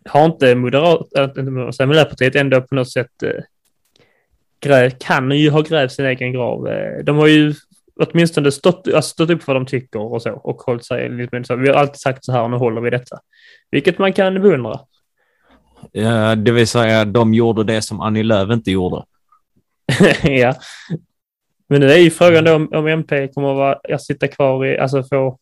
[0.09, 3.29] har inte Moderat, inte Moderat, säga, Miljöpartiet ändå på något sätt eh,
[4.59, 6.67] grä, kan ju ha grävt sin egen grav.
[7.03, 7.53] De har ju
[7.99, 11.43] åtminstone stått, alltså stått upp för vad de tycker och så och hållit sig lite
[11.43, 11.55] så.
[11.55, 13.19] Vi har alltid sagt så här och nu håller vi detta.
[13.71, 14.79] Vilket man kan beundra.
[15.91, 19.03] Ja, det vill säga, de gjorde det som Annie Lööf inte gjorde.
[20.23, 20.55] ja.
[21.67, 24.65] Men nu är ju frågan då om, om MP kommer att vara, jag sitta kvar
[24.65, 25.39] i, alltså få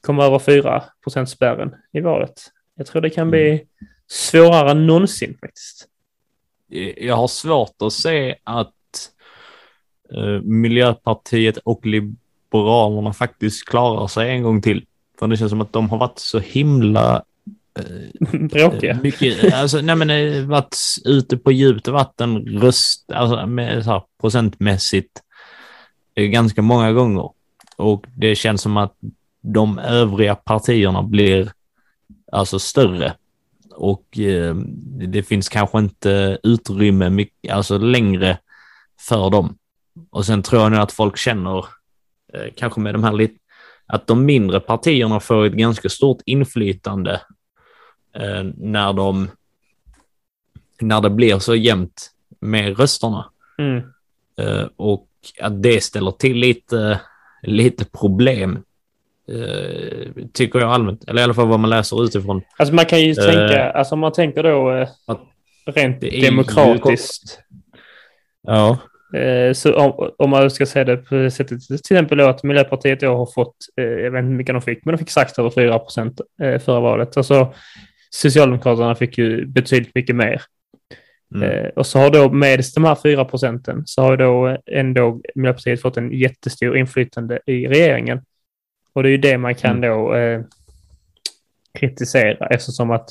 [0.00, 2.42] komma över 4% spärren i valet.
[2.74, 3.66] Jag tror det kan bli
[4.06, 5.88] svårare än någonsin faktiskt.
[6.96, 8.72] Jag har svårt att se att
[10.42, 14.84] Miljöpartiet och Liberalerna faktiskt klarar sig en gång till.
[15.18, 17.22] För det känns som att de har varit så himla
[18.50, 18.98] Bråkiga.
[19.02, 24.02] mycket, alltså, nej men eh, varit ute på djupt vatten röst, alltså med, så här,
[24.20, 25.22] procentmässigt
[26.14, 27.30] eh, ganska många gånger.
[27.76, 28.94] Och det känns som att
[29.40, 31.52] de övriga partierna blir
[32.32, 33.14] alltså större.
[33.70, 34.54] Och eh,
[35.08, 38.38] det finns kanske inte utrymme mycket, alltså längre
[39.00, 39.56] för dem.
[40.12, 41.58] Och sen tror jag nog att folk känner,
[42.32, 43.34] eh, kanske med de här lite,
[43.86, 47.20] att de mindre partierna får ett ganska stort inflytande
[48.14, 49.30] eh, när de
[50.80, 53.30] när det blir så jämnt med rösterna.
[53.58, 53.82] Mm.
[54.38, 55.08] Eh, och
[55.40, 57.00] att det ställer till lite,
[57.42, 58.62] lite problem,
[60.32, 61.04] tycker jag allmänt.
[61.08, 62.42] Eller i alla fall vad man läser utifrån.
[62.56, 65.20] Alltså man kan ju tänka, alltså om man tänker då att
[65.66, 67.40] rent demokratiskt.
[68.42, 68.78] Ja.
[69.14, 72.42] Eh, så om, om man ska säga det på det sättet, till exempel då att
[72.42, 75.10] Miljöpartiet då har fått, eh, jag vet inte hur mycket de fick, men de fick
[75.10, 77.16] sagt över 4 procent eh, förra valet.
[77.16, 77.54] Alltså
[78.10, 80.42] Socialdemokraterna fick ju betydligt mycket mer.
[81.34, 81.70] Mm.
[81.76, 85.96] Och så har då med de här 4 procenten så har då ändå Miljöpartiet fått
[85.96, 88.20] en jättestor inflytande i regeringen.
[88.92, 89.90] Och det är ju det man kan Mm.
[89.90, 90.40] då eh,
[91.78, 93.08] kritisera eftersom att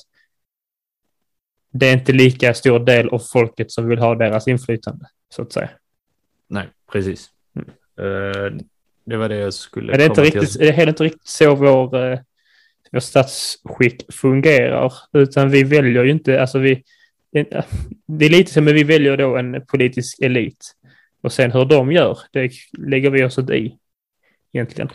[1.71, 5.53] det är inte lika stor del av folket som vill ha deras inflytande, så att
[5.53, 5.69] säga.
[6.51, 7.29] Nej, precis.
[7.99, 8.53] Eh,
[9.05, 10.23] det var det jag skulle Är det, inte till.
[10.23, 12.19] riktigt, är det heller inte riktigt så vår, eh,
[12.91, 14.93] vår statsskick fungerar?
[15.13, 16.83] Utan vi väljer ju inte, alltså vi,
[17.31, 17.65] det,
[18.07, 20.71] det är lite som att vi väljer då en politisk elit.
[21.21, 23.77] Och sen hur de gör, det lägger vi oss inte i
[24.53, 24.89] egentligen.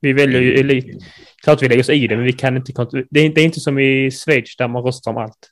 [0.00, 1.04] Vi väljer ju elit.
[1.42, 3.44] Klart vi lägger oss i det, men vi kan inte, kont- det är, det är
[3.44, 5.50] inte som i Schweiz där man röstar om allt.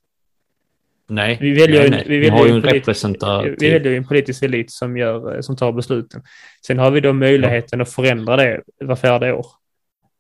[1.08, 2.04] Nej, Vi väljer, nej, nej.
[2.08, 3.56] vi Vi väljer har ju en representativ...
[3.58, 6.22] Vi väljer en politisk elit som, gör, som tar besluten.
[6.66, 9.46] Sen har vi då möjligheten att förändra det var fjärde år.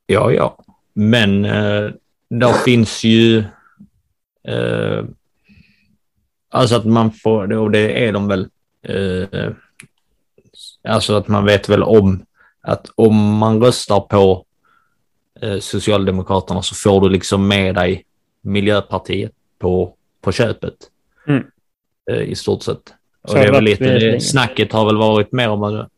[0.06, 0.64] Ja, ja.
[0.94, 1.90] Men eh,
[2.30, 3.38] där finns ju...
[4.48, 5.04] Eh,
[6.50, 8.48] alltså att man får, och det är de väl...
[8.88, 9.50] Eh,
[10.88, 12.24] alltså att man vet väl om
[12.62, 14.44] att om man röstar på
[15.40, 18.04] eh, Socialdemokraterna så får du liksom med dig
[18.40, 20.74] Miljöpartiet på, på köpet.
[21.26, 21.44] Mm.
[22.10, 22.94] Eh, I stort sett.
[23.22, 25.88] Och Så det är väl lite, snacket har väl varit mer om att,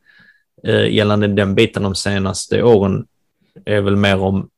[0.66, 3.06] eh, gällande den biten de senaste åren
[3.64, 4.50] är väl mer om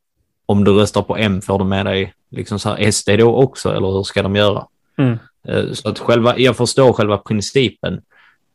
[0.45, 3.75] om du röstar på M får du med dig liksom så här SD då också
[3.75, 4.67] eller hur ska de göra?
[4.97, 5.17] Mm.
[5.47, 8.01] Eh, Så att själva, jag förstår själva principen,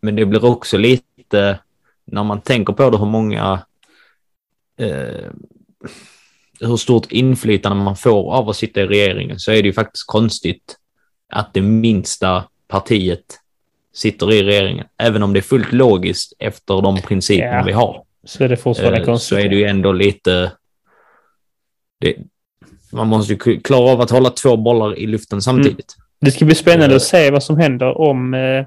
[0.00, 1.58] men det blir också lite,
[2.04, 3.62] när man tänker på det, hur många,
[4.78, 5.30] eh,
[6.60, 10.06] hur stort inflytande man får av att sitta i regeringen, så är det ju faktiskt
[10.06, 10.76] konstigt
[11.32, 13.38] att det minsta partiet
[13.94, 17.62] sitter i regeringen, även om det är fullt logiskt efter de principerna Ja.
[17.66, 18.04] vi har.
[18.24, 19.28] Så är det fortfarande Eh, konstigt.
[19.28, 20.52] så är det ju ändå lite...
[22.00, 22.16] Det,
[22.92, 25.96] man måste ju klara av att hålla två bollar i luften samtidigt.
[26.20, 26.96] Det ska bli spännande Eh.
[26.96, 28.64] att se vad som händer om eh,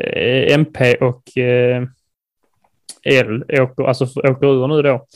[0.00, 1.82] eh, MP och eh,
[3.02, 5.06] L åker, alltså åker ur nu då.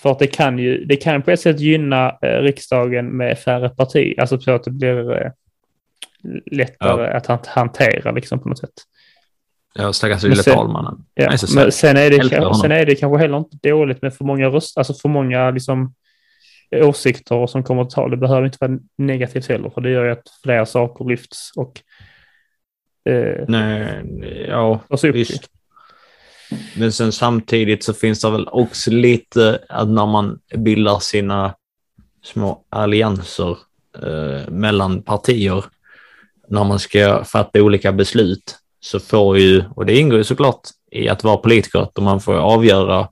[0.00, 3.38] Eh, för att det kan ju det kan på ett sätt gynna eh, riksdagen med
[3.38, 5.30] färre partier, alltså så att det blir eh,
[6.46, 8.70] lättare att han- hantera liksom på något sätt.
[9.74, 11.04] Ja, stackars lille talmannen.
[11.14, 12.54] Ja, Nej, men sen är, det, honom.
[12.54, 15.94] sen är det kanske heller inte dåligt med för många röst, alltså för många liksom,
[16.74, 18.08] åsikter som kommer att ta.
[18.08, 21.80] Det behöver inte vara negativt heller, för det gör ju att fler saker lyfts och
[23.12, 24.02] eh, Nej,
[24.48, 25.48] ja, visst.
[26.76, 31.54] Men sen samtidigt så finns det väl också lite att när man bildar sina
[32.24, 33.58] små allianser
[34.02, 35.64] eh, mellan partier,
[36.48, 40.60] när man ska fatta olika beslut, så får ju, och det ingår ju såklart
[40.90, 43.08] i att vara politiker, att man får avgöra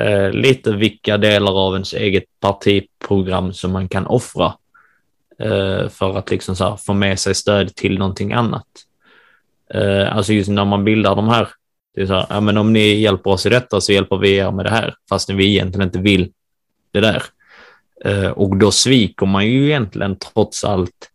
[0.00, 4.54] eh, lite vilka delar av ens eget partiprogram som man kan offra
[5.38, 8.66] eh, för att liksom så här få med sig stöd till någonting annat.
[9.74, 11.48] Eh, alltså just när man bildar de här,
[11.94, 14.36] det är så här, ja, men om ni hjälper oss i detta så hjälper vi
[14.36, 16.32] er med det här, fastän vi egentligen inte vill
[16.92, 17.22] det där.
[18.04, 21.10] Eh, och då sviker man ju egentligen trots allt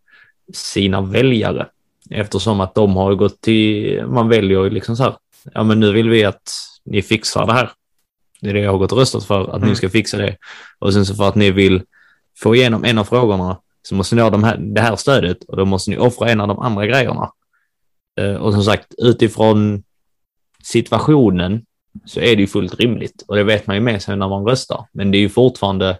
[0.53, 1.67] sina väljare
[2.09, 5.15] eftersom att de har gått till, man väljer ju liksom så här,
[5.53, 6.51] ja men nu vill vi att
[6.85, 7.69] ni fixar det här.
[8.41, 9.69] Det är det jag har gått och röstat för, att Mm.
[9.69, 10.37] ni ska fixa det.
[10.79, 11.81] Och sen så för att ni vill
[12.37, 15.57] få igenom en av frågorna så måste ni ha de här, det här stödet och
[15.57, 17.31] då måste ni offra en av de andra grejerna.
[18.19, 19.83] Eh, Och som sagt, utifrån
[20.63, 21.65] situationen
[22.05, 24.45] så är det ju fullt rimligt och det vet man ju med sig när man
[24.45, 24.85] röstar.
[24.91, 25.99] Men det är ju fortfarande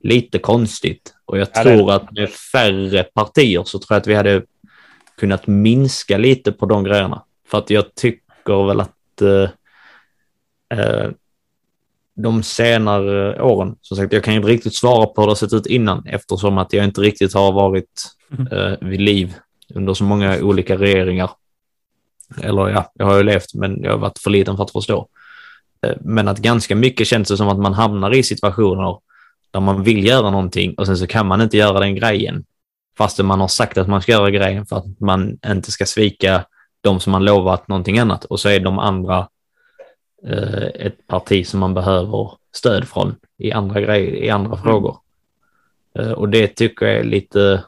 [0.00, 4.06] lite konstigt och jag Ja, det tror att med färre partier så tror jag att
[4.06, 4.42] vi hade
[5.16, 7.22] kunnat minska lite på de grejerna.
[7.48, 9.50] För att jag tycker väl att eh,
[10.78, 11.10] eh,
[12.16, 15.36] de senare åren, som sagt, jag kan ju inte riktigt svara på hur det har
[15.36, 18.02] sett ut innan eftersom att jag inte riktigt har varit
[18.52, 19.34] eh, vid liv
[19.74, 21.30] under så många olika regeringar.
[22.42, 25.08] Eller ja, jag har ju levt, men jag har varit för liten för att förstå.
[25.86, 28.98] Eh, Men att ganska mycket känns det som att man hamnar i situationer
[29.50, 32.44] där man vill göra någonting och sen så kan man inte göra den grejen.
[32.98, 36.44] Fastän man har sagt att man ska göra grejen för att man inte ska svika
[36.80, 38.24] de som man lovat någonting annat.
[38.24, 39.28] Och så är de andra
[40.26, 44.98] eh, ett parti som man behöver stöd från i andra, grejer, i andra frågor.
[45.98, 47.64] Eh, och det tycker jag är lite,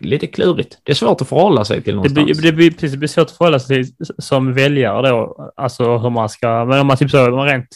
[0.00, 0.78] lite klurigt.
[0.82, 2.40] Det är svårt att förhålla sig till Det någonstans.
[2.40, 5.52] blir, det, blir, precis, det blir svårt att förhålla sig till som väljare då.
[5.56, 7.68] Alltså hur man ska, men om man typ så, man rent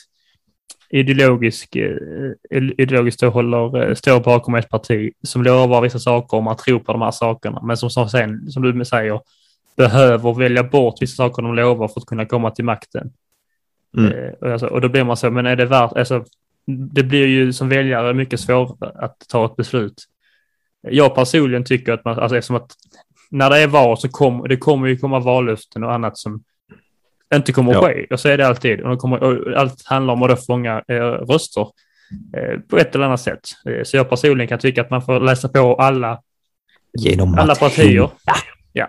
[0.90, 6.42] ideologisk, eh, ideologiskt då håller, eh, står bakom ett parti som lovar vissa saker och
[6.42, 7.62] man tror på de här sakerna.
[7.62, 9.20] Men som, som sen, som du säger,
[9.76, 13.12] behöver välja bort vissa saker de lovar för att kunna komma till makten.
[13.98, 14.12] Mm.
[14.12, 16.24] Eh, och, alltså, och då blir man så, men är det värt, alltså,
[16.66, 20.04] det blir ju som väljare mycket svårare att ta ett beslut.
[20.82, 22.72] Jag personligen tycker att man, alltså eftersom att
[23.30, 26.42] när det är val så kommer det kommer ju komma vallöften och annat som
[27.34, 27.88] inte kommer att Ja.
[27.88, 28.06] ske.
[28.10, 28.80] Och så är det alltid.
[28.80, 31.66] Och, de kommer, och allt handlar om att då fånga eh, röster
[32.37, 33.40] eh, på ett eller annat sätt.
[33.68, 36.20] Eh, så jag personligen kan tycka att man får läsa på alla,
[36.98, 38.10] Genom alla partier.
[38.72, 38.88] Ja.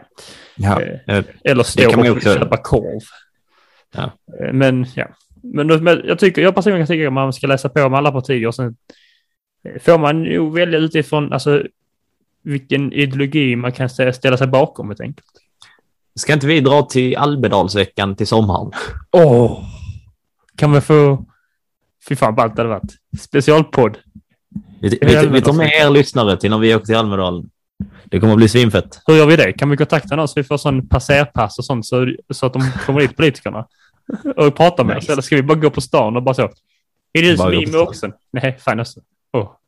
[0.64, 3.02] Eh, Eh, Eller stå och också- köpa korv.
[3.96, 4.04] Ja.
[4.42, 5.08] Eh, Men ja,
[5.44, 8.48] men, men jag tycker, jag personligen tycker att man ska läsa på om alla partier
[8.48, 8.76] och sen
[9.82, 11.64] får man ju välja utifrån alltså,
[12.44, 15.28] vilken ideologi man kan stä- ställa sig bakom helt enkelt.
[16.16, 18.72] Ska inte vi dra till Almedalsveckan till sommaren?
[19.12, 19.64] Åh!
[20.56, 21.26] Kan vi få...
[22.10, 22.94] Fy fan ballt det hade varit.
[23.20, 23.98] Specialpodd.
[24.82, 27.50] Vi, vi, vi tar med er lyssnare till när vi åker till Almedalen.
[28.06, 29.00] Det kommer att bli svinfett.
[29.06, 29.54] Hur gör vi det?
[29.54, 32.72] Kan vi kontakta någon så vi får sån passerpass och sånt så, så att de
[32.86, 33.68] kommer dit, politikerna,
[34.36, 35.04] och pratar med oss?
[35.04, 35.12] Nice.
[35.12, 36.42] Eller ska vi bara gå på stan och bara så?
[37.14, 38.12] Är det du som är i?
[38.32, 39.00] Nej, fan också.
[39.34, 39.63] Åh, väntas.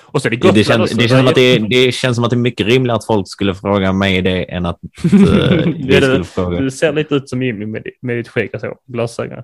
[0.00, 0.96] Och så är det Det, Gotland känns, också.
[0.96, 3.28] det, känns som att det, det känns som att det är mycket rimligare att folk
[3.28, 6.02] skulle fråga mig det än att eh, Det vi det.
[6.02, 6.60] skulle fråga.
[6.60, 8.74] Du ser lite ut som Jimmy med, med ditt skägg och så.
[8.86, 9.42] Glasögon.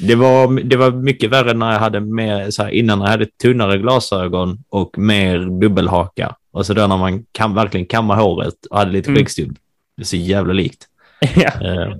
[0.00, 3.26] Det var, det var mycket värre när jag hade mer, så här, innan jag hade
[3.26, 6.34] tunnare glasögon och mer dubbelhaka.
[6.52, 9.18] Och så då när man kan, verkligen kammar håret och hade lite Mm.
[9.20, 9.56] skäggstubb.
[9.96, 10.86] Det är så jävla likt.
[11.36, 11.50] ja.
[11.72, 11.92] Eh,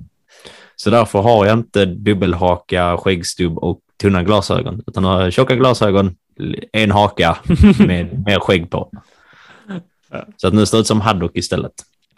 [0.75, 4.83] Så därför har jag inte dubbelhaka, skäggstubb och tunna glasögon.
[4.87, 6.15] Utan har tjocka glasögon,
[6.73, 7.37] en haka
[7.87, 8.91] med mer skägg på.
[10.37, 11.71] Så att nu står det ut som Haddock istället.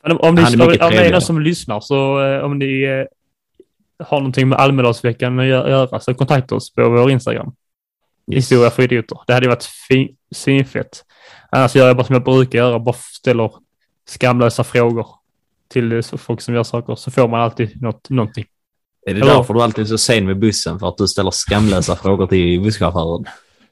[0.03, 4.05] Men om, ni, om, om det är någon som lyssnar så eh, om ni eh,
[4.07, 7.51] har någonting med Almedalsveckan att gö- göra så kontakta oss på vår Instagram.
[8.31, 9.17] Historia för idioter.
[9.27, 11.03] Det hade varit fin, svinfett.
[11.49, 13.51] Annars gör jag bara som jag brukar göra, bara ställer
[14.09, 15.07] skamlösa frågor
[15.69, 18.45] till eh, folk som gör saker så får man alltid något, någonting.
[19.05, 20.79] Är det Eller- därför du alltid är så sen med bussen?
[20.79, 23.25] För att du ställer skamlösa frågor till busschauffören?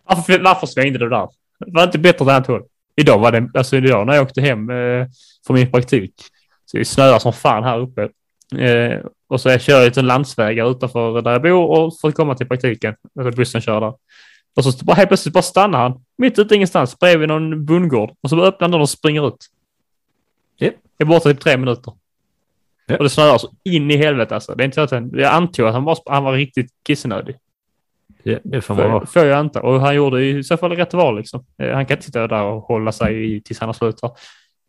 [0.09, 1.29] Varför, varför svängde det där?
[1.59, 2.63] Var det inte bättre åt annat håll?
[2.95, 5.07] Idag var det, alltså idag när jag åkte hem eh,
[5.47, 6.13] från min praktik,
[6.65, 8.09] så det snöar som fan här uppe.
[8.57, 12.15] Eh, och så jag kör jag till landsvägar utanför där jag bor och för att
[12.15, 12.95] komma till praktiken.
[13.19, 13.93] Alltså bussen kör där.
[14.55, 18.11] Och så bara helt plötsligt bara stannar han mitt ute ingenstans bredvid någon bondgård.
[18.21, 19.49] Och så bara öppnar dörren och springer ut.
[20.59, 20.73] Japp.
[20.97, 21.93] Jag är borta typ tre minuter.
[22.85, 22.97] Ja.
[22.97, 24.55] Och det snöar så in i helvete alltså.
[24.55, 27.35] Det är inte så att han, jag antog att han var, han var riktigt kissenödig.
[28.23, 29.61] Det, det får man Får, får jag anta.
[29.61, 31.45] Och han gjorde i så fall rätt val liksom.
[31.63, 34.19] Eh, Han kan inte sitta där och hålla sig i tills han har slutat.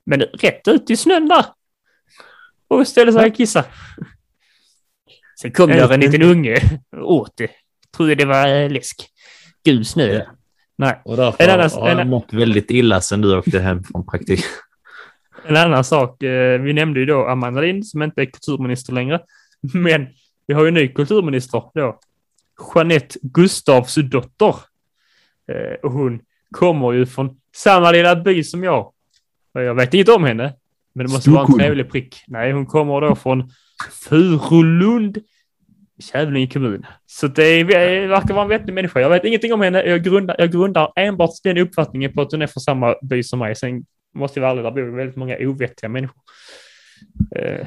[0.07, 1.45] Men rätt ut i snön där.
[2.69, 3.65] Och ställde sig och kissa.
[5.41, 6.57] Sen kom där en liten unge
[6.97, 7.51] åt det.
[7.97, 8.97] Trodde det var eh, läsk.
[9.65, 10.07] Gul snö.
[10.13, 10.23] Ja.
[10.79, 11.01] Nej.
[11.05, 14.45] Och därför En annan- har jag mått väldigt illa sedan du åkte hem från praktik.
[15.47, 16.23] En annan sak.
[16.23, 19.21] eh, Vi nämnde ju då Amanda Lind som inte är kulturminister längre.
[19.75, 20.07] Men
[20.47, 21.99] vi har ju en ny kulturminister då.
[22.75, 24.55] Jeanette Gustavsdotter.
[25.53, 28.93] Eh, Och hon kommer ju från samma lilla by som jag.
[29.55, 30.55] Och Jag vet inte om henne.
[30.95, 32.25] Men det måste vara en trevlig prick.
[32.27, 33.51] Nej, hon kommer då från
[34.09, 35.19] Furulund,
[36.13, 36.87] Kävlinge kommun.
[37.07, 39.01] Så det är, det verkar vara en vettig människa.
[39.01, 39.83] Jag vet ingenting om henne.
[39.83, 43.39] Jag grundar, jag grundar enbart den uppfattningen på att hon är från samma by som
[43.39, 43.57] mig.
[43.57, 43.85] Sen
[44.15, 46.23] måste jag vara ärlig, där bor väldigt många ovettiga människor.
[47.37, 47.67] Eh,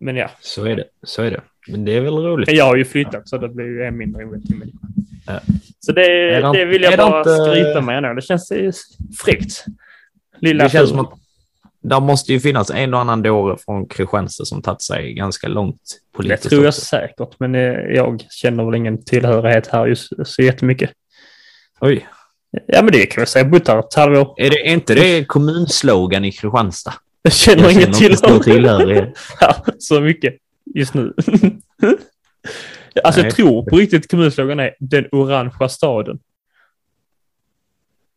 [0.00, 0.84] Men ja, Så är det.
[1.02, 1.40] Så är det.
[1.68, 2.52] Men det är väl roligt.
[2.52, 4.78] jag har ju flyttat så det blir ju en mindre ovettig människa.
[5.26, 5.40] Ja.
[5.80, 6.02] Så det,
[6.40, 8.14] det- det vill jag det bara inte- skryta med nu.
[8.14, 8.52] Det känns
[9.24, 9.64] fräckt.
[10.40, 11.12] Lilla Det känns som att
[11.82, 15.80] där måste ju finnas en och annan dåre från Kristianstad som tagit sig ganska långt
[16.12, 16.48] Det politiskt.
[16.50, 16.80] tror jag också.
[16.80, 17.60] säkert, men eh,
[17.94, 20.90] jag känner väl ingen tillhörighet här just så jättemycket.
[21.80, 22.06] Oj.
[22.66, 23.44] Ja, men det kan jag säga.
[23.44, 24.34] Buttarp, halvår.
[24.36, 26.94] Är det inte det kommunslogan i Kristianstad?
[27.22, 30.34] Jag känner Jag ingen känner stor tillhörighet här så mycket
[30.74, 31.14] just nu.
[33.04, 33.26] alltså Nej.
[33.28, 36.18] jag tror på riktigt kommunslogan är den orangea staden.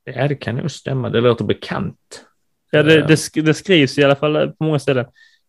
[0.04, 1.10] Ja, det kan nog stämma.
[1.10, 2.26] Det låter bekant.
[2.72, 3.08] Ja, det, Ja.
[3.08, 5.06] det, sk- det skrivs i alla fall på många ställen.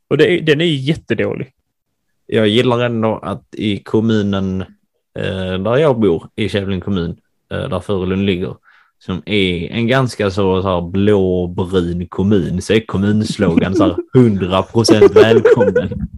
[0.09, 1.53] Och det den är jättedålig.
[2.27, 4.61] Jag gillar ändå att i kommunen
[5.19, 7.17] eh, där jag bor, i Kävlinge kommun,
[7.53, 8.57] eh, där Furulund ligger,
[8.99, 15.15] som är en ganska så, så här blå-brun kommun, så är kommunslogan så här 100%
[15.15, 16.09] välkommen.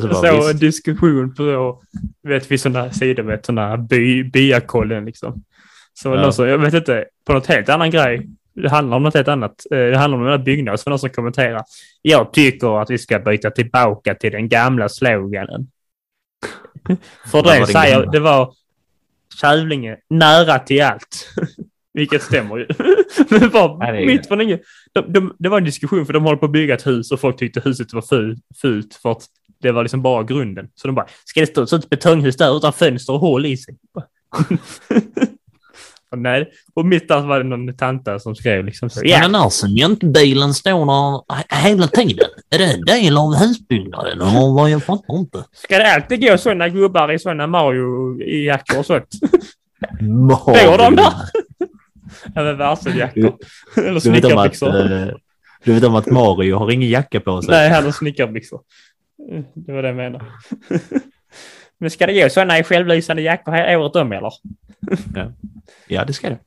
[0.00, 1.82] Så bara, såg en diskussion på,
[2.22, 5.42] vet vi sådana sidor med sådana by, byakollen liksom.
[5.94, 6.14] Så Ja.
[6.22, 8.28] någon som, jag vet inte, på något helt annan grej.
[8.54, 9.66] Det handlar om något helt annat.
[9.70, 10.78] Eh, Det handlar om den här byggnaden.
[10.78, 11.62] Så var någon som kommenterar.
[12.02, 15.66] Jag tycker att vi ska byta tillbaka till den gamla sloganen.
[17.30, 18.10] För det det säger, gamla?
[18.12, 18.54] det var
[19.40, 21.28] Kävlinge, nära till allt.
[21.94, 22.66] Vilket stämmer ju.
[23.30, 24.62] Men bara det är mitt från inget.
[24.92, 27.20] De, de, det var en diskussion för de håller på att bygga ett hus och
[27.20, 29.22] folk tyckte huset var ful, fult för att
[29.62, 30.68] det var liksom bara grunden.
[30.74, 33.56] Så de bara, ska det stå ett sånt betonghus där utan fönster och hål i
[33.56, 33.74] sig?
[36.12, 39.00] och nej, och mitt där var det någon tanta som skrev liksom så.
[39.04, 39.20] Ja.
[39.22, 42.28] Den här cementbilen står där he- hela tiden.
[42.50, 44.18] Är det en del av husbyggnaden
[44.54, 44.70] vad?
[44.70, 45.44] Jag fattar inte.
[45.52, 49.08] ska det alltid gå sådana gubbar i sådana Mario-jackor och sånt?
[50.00, 50.76] Mario.
[50.76, 51.12] De där?
[52.34, 53.34] Ja men varseljackor.
[53.76, 54.92] Eller snickarbyxor.
[54.92, 55.08] eh,
[55.64, 57.50] du vet om att Mario har ingen jacka på sig?
[57.50, 58.60] Nej, han har snickarbyxor.
[59.54, 60.24] Det var det jag menade.
[61.78, 64.32] Men ska det gå sådana i självlysande jackor här året om eller?
[65.88, 66.38] Ja, det ska det.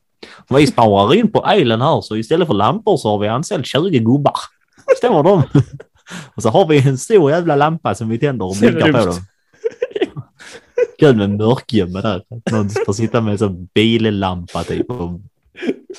[0.50, 4.00] Vi sparar in på elen här, så istället för lampor så har vi anställt 20
[4.00, 4.34] gubbar.
[4.98, 5.44] Står de.
[6.36, 9.16] Och så har vi en stor jävla lampa som vi tänder och blinkar på dem.
[11.00, 12.24] Kul med mörkgömma där.
[12.52, 15.20] Någon får sitta med en sån billampa typ och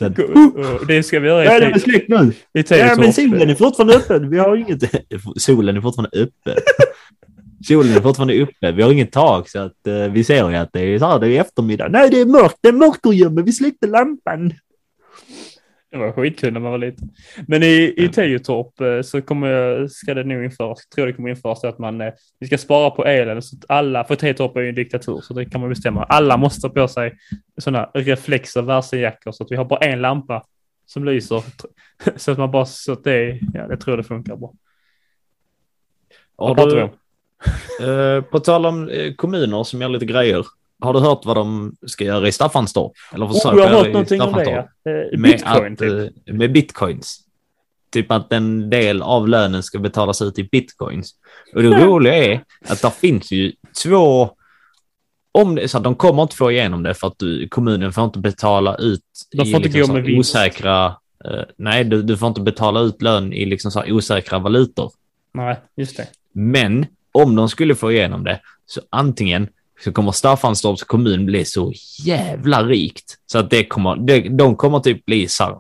[0.01, 0.19] Att,
[0.81, 2.33] Och Det ska vi göra ja, det är slut nu.
[2.69, 4.31] Ja, men solen är fortfarande öppen.
[4.31, 4.83] Vi har inget...
[5.37, 6.63] Solen är fortfarande öppen.
[7.69, 8.73] Solen är fortfarande uppe.
[8.73, 11.19] Vi har inget tak så att eh, vi ser ju att det är så här,
[11.19, 11.89] det är eftermiddag.
[11.89, 12.59] Nej, det är mörkt.
[12.61, 12.73] Det är
[13.13, 13.43] gömmer.
[13.43, 14.53] Vi släckte lampan.
[15.91, 17.11] Det var skitkul när man var liten.
[17.49, 21.17] Men i, i Tägetorp eh, så kommer, jag- ska det nog införas, tror jag det
[21.17, 24.57] kommer införas att man, eh, vi ska spara på elen så att alla, för Tägetorp
[24.57, 26.05] är ju en diktatur så det kan man bestämma.
[26.05, 27.15] Alla måste ha på sig
[27.59, 30.43] sådana reflexer, värsejackor så att vi har bara en lampa
[30.87, 31.43] som lyser.
[32.17, 34.53] Så att man bara, så att det, ja det tror jag det funkar bra.
[36.37, 36.91] Vad pratar vi om?
[37.89, 40.45] eh, på tal om kommuner som gör lite grejer.
[40.81, 42.93] Har du hört vad de ska göra i Staffanstorp?
[43.15, 44.51] Eller Oh, försöker jag har hört någonting om det.
[44.53, 46.13] Eh, Med, Bitcoin att, typ.
[46.29, 47.21] eh, med bitcoins.
[47.93, 51.11] Typ att en del av lönen ska betalas ut i bitcoins.
[51.55, 53.53] Och det roliga är att det finns ju
[53.83, 54.31] två...
[55.33, 58.05] Om det så att de kommer inte få igenom det för att du, kommunen får
[58.05, 59.01] inte betala ut
[59.33, 60.87] De får i inte liksom gå med osäkra...
[61.25, 64.93] eh, nej, du, du får inte betala ut lön i liksom så osäkra valutor.
[65.35, 66.07] Nej, just det.
[66.33, 69.49] Men om de skulle få igenom det så antingen
[69.85, 71.73] så kommer Staffanstorps kommun bli så
[72.05, 75.53] jävla rikt så att det kommer, det, de kommer typ bli så här,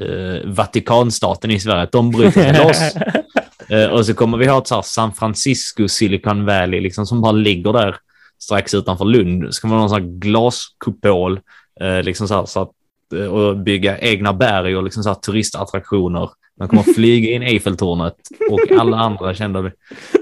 [0.00, 2.94] eh, Vatikanstaten i Sverige, att de bryter sig loss.
[3.68, 7.22] Eh, och så kommer vi ha ett så här San Francisco, Silicon Valley, liksom som
[7.22, 7.96] bara ligger där
[8.38, 9.54] strax utanför Lund.
[9.54, 11.40] Så kommer man ha en glaskupol,
[11.80, 12.70] eh, liksom så här, så att,
[13.14, 16.30] eh, och bygga egna berg och liksom så här turistattraktioner.
[16.58, 18.16] Man kommer flyga in Eiffeltornet
[18.50, 19.70] och alla andra kända.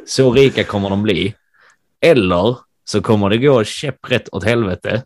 [0.06, 1.34] Så rika kommer de bli.
[2.00, 5.02] Eller så kommer det gå käpprätt åt helvete.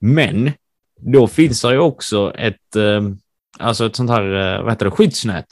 [0.00, 0.52] Men
[1.00, 3.02] då finns det ju också ett, eh,
[3.58, 5.46] alltså ett sånt här, eh, vad heter det, skyddsnät.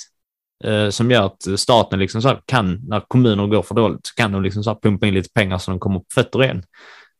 [0.65, 4.15] Eh, som gör att staten liksom så här kan, när kommuner går för dåligt, så
[4.15, 6.63] kan de liksom så pumpa in lite pengar så de kommer på fötter igen.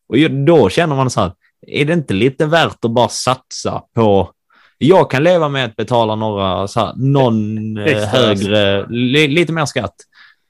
[0.09, 1.33] Och då känner man så här,
[1.67, 4.33] är det inte lite värt att bara satsa på
[4.79, 9.65] jag kan leva med att betala några, så här, någon eh, högre, li, lite mer
[9.65, 9.95] skatt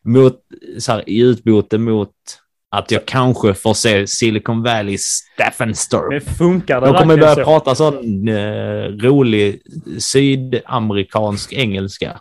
[0.04, 0.40] mot,
[0.78, 2.12] så här, i utbyte mot
[2.72, 6.08] att jag kanske får se Silicon Valley Staffanstorp.
[6.10, 7.44] Men funkar det De kommer börja så?
[7.44, 8.34] prata sån eh,
[8.84, 9.60] rolig
[9.98, 12.20] sydamerikansk engelska.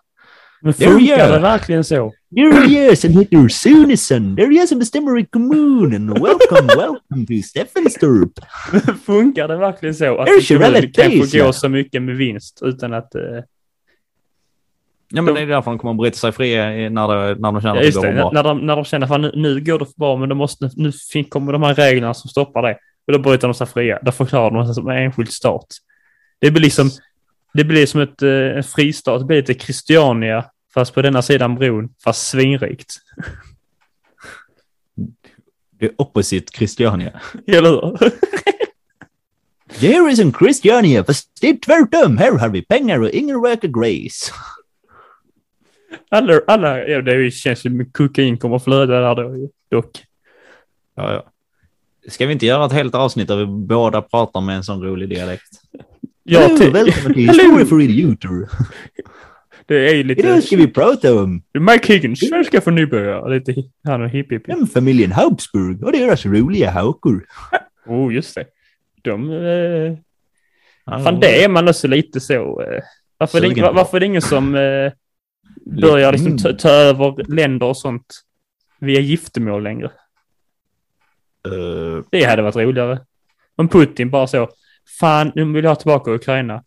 [0.62, 1.34] Men Det funkar det.
[1.34, 2.12] det verkligen så?
[2.36, 4.36] There he is, and heter Sunesson.
[4.36, 6.08] There he is, and bestämmer i kommunen.
[6.14, 8.32] Welcome, welcome to Staffanstorp.
[9.06, 12.60] Funkar det verkligen så att det en kommun kan få gå så mycket med vinst
[12.64, 13.16] utan att...
[13.16, 13.22] eh,
[15.14, 17.52] Ja, men det är därför de kommer att bryta sig fria i- när, det, när
[17.52, 18.32] de känner Ja, att det går bra.
[18.32, 20.70] När de, när de känner att nu, nu går det för bra, men de måste,
[20.76, 20.92] nu
[21.30, 22.78] kommer de här reglerna som stoppar det.
[23.08, 24.00] Och då bryter de sig fria.
[24.02, 25.68] Då förklarar de sig som en enskild stat.
[26.40, 26.90] Det blir liksom,
[27.54, 29.20] det blir som ett, eh, en fristat.
[29.20, 32.94] Det blir lite Christiania, fast på denna sidan bron, fast svinrikt.
[35.80, 37.12] Det är opposite Christiania.
[37.48, 38.12] Eller hur?
[39.80, 42.18] There is en Christiania, fast det är tvärtom.
[42.18, 44.32] Här har vi pengar och ingen röker grace.
[46.10, 49.92] Alla, alla, ja, det känns ju som kokain kommer att flöda där då, dock.
[50.96, 51.26] Ja, ja.
[52.08, 55.10] Ska vi inte göra ett helt avsnitt där vi båda pratar med en sån rolig
[55.10, 55.50] dialekt?
[56.24, 57.44] Ja, Hallå, till- välkommen till Hallå!
[57.44, 58.30] Historia för idioter.
[59.66, 60.22] det är ju lite...
[60.22, 63.34] Idag ska vi prata om Mike Higgins, svenska för nybörjare.
[63.34, 64.74] Lite han och hipp hipp.
[64.74, 67.26] familjen Habsburg och deras roliga hakor.
[67.88, 68.46] Oh, just det.
[69.02, 69.32] De...
[69.32, 69.98] Eh,
[71.04, 72.62] fan, det är man också lite så.
[72.62, 72.82] Eh,
[73.18, 74.92] varför, är det, varför är det ingen som eh,
[75.66, 78.22] börjar liksom ta, ta över länder och sånt
[78.80, 79.92] via giftermål längre?
[81.48, 83.00] Eh, Det hade varit roligare.
[83.56, 84.50] Om Putin bara så,
[85.00, 86.64] fan, nu vill jag ha tillbaka Ukraina.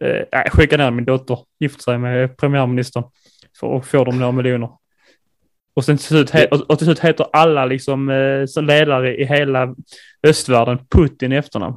[0.00, 3.04] Nej, skicka ner min dotter, gifta sig med premiärministern
[3.60, 4.70] för, och få dem några miljoner.
[5.74, 9.74] Och sen till slut, och, och till slut heter alla liksom eh, ledare i hela
[10.22, 11.76] östvärlden Putin i efternamn.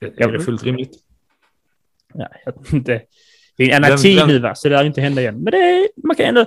[0.00, 0.92] är det fullt rimligt?
[2.14, 3.02] Ja, jag vet inte.
[3.56, 5.34] Det är en anarki nu va, så det lär inte hända igen.
[5.42, 6.44] Men det är, man, kan ändå,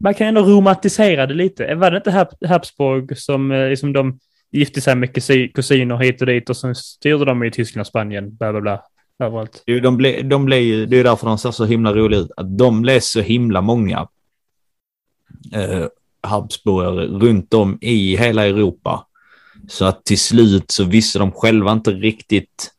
[0.00, 1.74] man kan ändå romantisera det lite.
[1.74, 4.18] Var det inte Hab- Habsburg som eh, liksom de
[4.52, 8.36] gifte sig med kusi- kusiner hit och dit och sen styrde de i Tyskland, Spanien,
[8.36, 8.82] bla bla bla.
[9.18, 9.62] Överallt.
[9.66, 12.30] Jo, De ble, de blev ju, det är därför de ser så himla roliga ut.
[12.36, 14.08] Att de blev så himla många
[15.52, 15.86] eh,
[16.22, 19.06] Habsburgare runt om i hela Europa.
[19.68, 22.70] Så att till slut så visste de själva inte riktigt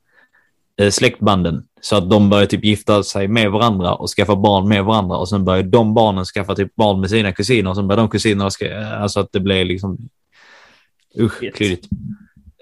[0.82, 1.67] eh, släktbanden.
[1.82, 5.18] Så att de började typ gifta sig med varandra och skaffa barn med varandra.
[5.18, 7.70] Och sen började de barnen skaffa typ barn med sina kusiner.
[7.70, 9.98] Och sen började de kusinerna ska, alltså att det blev liksom...
[11.20, 11.88] Usch, kryddigt.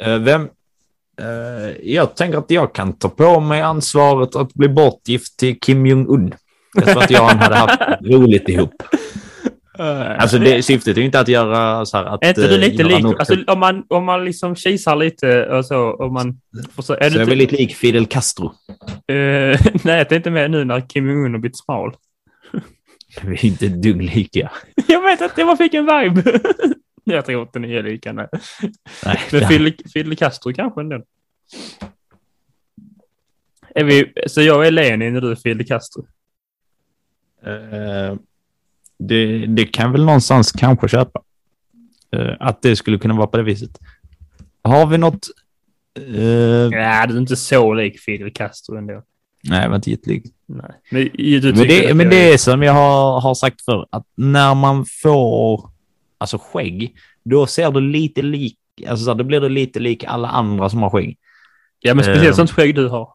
[0.02, 0.50] Eh, vem,
[1.22, 5.86] Eh, jag tänker att jag kan ta på mig ansvaret att bli bortgift till Kim
[5.86, 6.34] Jong-Un.
[6.74, 8.84] Jag tror att jag och han hade haft roligt ihop.
[9.78, 12.24] Alltså det, syftet är ju inte att göra så här att...
[12.24, 13.06] Är inte du eh, lite lik?
[13.06, 16.42] Alltså, om, man, om man liksom kisar lite och så, om man...
[16.80, 18.46] Så, är så du är inte, väldigt lik Fidel Castro.
[19.08, 19.16] Eh,
[19.84, 21.96] nej, jag tänkte mer nu när Kim Jong-Un har blivit smal.
[23.22, 24.52] Vi är inte ett dugg lika.
[24.88, 26.40] Jag vet att jag bara fick en vibe.
[27.04, 28.14] jag tror inte ni är lika.
[28.14, 28.28] Nej.
[29.06, 31.04] Nej, Men Fidel, Fidel Castro kanske ändå.
[33.76, 36.08] Är vi, så jag är Lenin och du är Fidel Castro.
[37.46, 38.16] Eh,
[38.98, 41.22] det, det kan väl någonstans kanske köpa.
[42.16, 43.80] Eh, att det skulle kunna vara på det viset.
[44.64, 45.28] Har vi något...
[46.00, 49.04] Uh, Nej, du är inte så lik Fidel Castro ändå.
[49.44, 50.24] nej, jag var inte jättelik.
[50.46, 50.72] Nej.
[50.92, 54.56] Men, tycker Men det, men det är som jag har, har sagt för att när
[54.56, 55.70] man får
[56.18, 60.04] alltså skägg, då ser du lite lik, alltså så här, då blir du lite lik
[60.04, 61.18] alla andra som har skägg.
[61.80, 62.36] Ja, men speciellt Eh.
[62.36, 63.10] sånt skägg du har.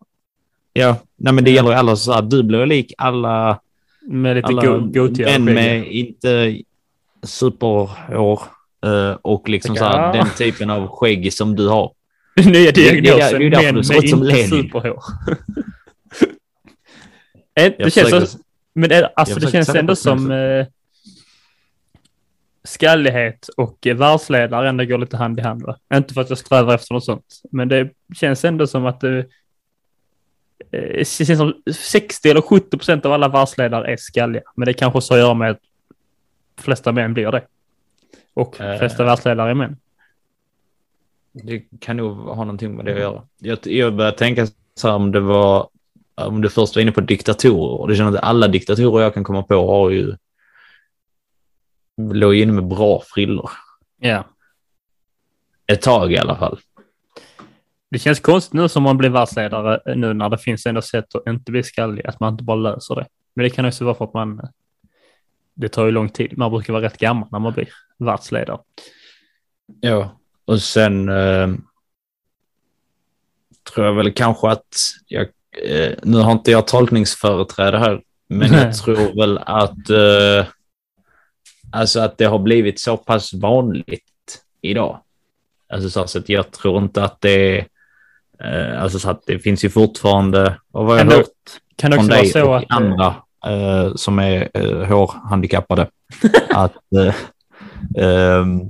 [0.73, 3.61] Ja, nej men det gäller ju alla så här, du blir lik alla,
[4.13, 5.41] Med lite alla go- skägg.
[5.41, 6.61] med inte
[7.23, 8.41] superhår
[8.87, 10.13] eh, och liksom så här, Ja.
[10.13, 11.93] den typen av skägg som du har.
[12.37, 13.41] Nya det är diagnosen.
[13.41, 14.49] ju därför du ser med ut som inte Lenin.
[14.51, 15.03] superhår.
[17.55, 18.41] Eh, det Jag känns försöker- som,
[18.75, 20.67] men det, alltså det känns ändå som eh,
[22.65, 25.63] skallighet och eh, världsledare ändå går lite hand i hand.
[25.63, 25.77] Va?
[25.95, 29.19] Inte för att jag strävar efter något sånt, men det känns ändå som att det,
[29.19, 29.25] eh,
[30.71, 34.43] det känns som 60 eller 70 procent av alla världsledare är skalliga.
[34.57, 35.61] Men det kanske så göra med att
[36.55, 37.47] de flesta män blir det.
[38.35, 38.79] Och de Eh.
[38.79, 39.77] flesta världsledare är män.
[41.33, 43.23] Det kan nog ha någonting med det att göra.
[43.39, 45.69] Jag, jag började tänka så här om det var,
[46.15, 49.25] om du först var inne på diktatorer och det känns att alla diktatorer jag kan
[49.25, 50.17] komma på har ju
[52.13, 53.51] låg inne med bra frillor.
[54.01, 54.25] Ja.
[55.67, 56.59] Ett tag i alla fall.
[57.91, 61.15] Det känns konstigt nu som man blir världsledare eh, nu när det finns ändå sätt
[61.15, 63.07] att inte bli skallig, att man inte bara löser det.
[63.35, 64.49] Men det kan också vara för att man, eh,
[65.55, 66.39] det tar ju lång tid.
[66.39, 67.69] Man brukar vara rätt gammal när man blir
[67.99, 68.59] världsledare.
[69.81, 70.17] Ja.
[70.45, 71.49] Och sen eh,
[73.75, 74.77] tror jag väl kanske att
[75.07, 75.27] jag,
[75.65, 78.65] eh, nu har inte jag tolkningsföreträde här, men Nej.
[78.65, 80.47] jag tror väl att, eh,
[81.73, 85.01] alltså att det har blivit så pass vanligt idag.
[85.73, 87.67] Alltså så, så att jag tror inte att det är,
[88.45, 91.27] eh, alltså så att det finns ju fortfarande, och vad jag Kan har det, hört
[91.77, 92.63] kan det från dig och att...
[92.63, 93.15] eh, andra
[93.47, 95.87] eh, som är eh, hårhandikappade.
[96.51, 97.15] att, eh,
[98.05, 98.61] ehm,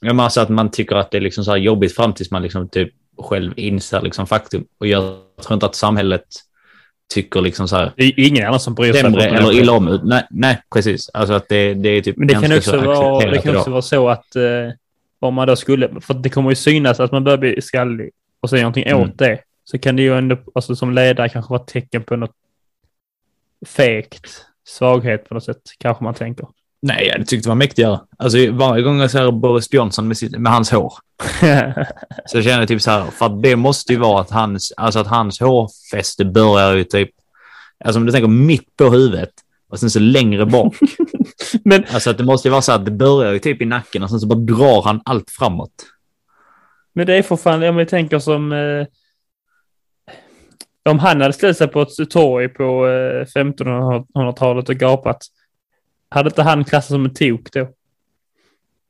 [0.00, 2.30] ja, men alltså att man tycker att det är liksom så här jobbigt fram tills
[2.30, 4.64] man liksom typ själv inser liksom faktum.
[4.80, 5.02] Och jag
[5.42, 6.24] tror inte att samhället
[7.14, 9.02] tycker liksom så här Det är ingen annan som bryr sig.
[9.02, 10.00] sämre eller illa om.
[10.04, 11.10] Nej, nej, precis.
[11.14, 13.60] Alltså att det, det är typ Men det kan också så vara, det kan idag.
[13.60, 14.42] också vara så att eh,
[15.20, 18.10] om man då skulle, för det kommer ju synas att man börjar bli skallig
[18.46, 19.00] och säga någonting Mm.
[19.02, 22.34] åt det, så kan det ju ändå, alltså som ledare kanske vara tecken på något
[23.66, 26.46] fegt, svaghet på något sätt, kanske man tänker.
[26.82, 28.00] Nej, jag tyckte det var mäktigare.
[28.18, 30.92] Alltså varje gång jag ser Boris Johnson med, sitt, med hans hår
[32.26, 35.00] så känner jag typ så här, för att det måste ju vara att hans, alltså
[35.00, 37.10] att hans hårfäste börjar ju typ,
[37.84, 39.30] alltså om du tänker mitt på huvudet
[39.70, 40.76] och sen så längre bak.
[41.64, 44.02] Men Alltså att det måste ju vara så att det börjar ju typ i nacken
[44.02, 45.70] och sen så bara drar han allt framåt.
[46.96, 48.52] Men det är för fan, om vi tänker som...
[48.52, 48.86] Eh,
[50.90, 55.18] om han hade ställt sig på ett torg på eh, 1500-talet och gapat,
[56.08, 57.68] hade inte han klassats som en tok då?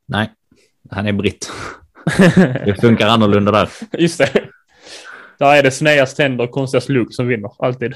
[0.06, 0.30] Nej,
[0.90, 1.52] han är britt.
[2.64, 3.68] Det funkar annorlunda där.
[3.98, 4.48] Just det.
[5.38, 7.94] Där är det snedast tänder och konstigast lugg som vinner, alltid.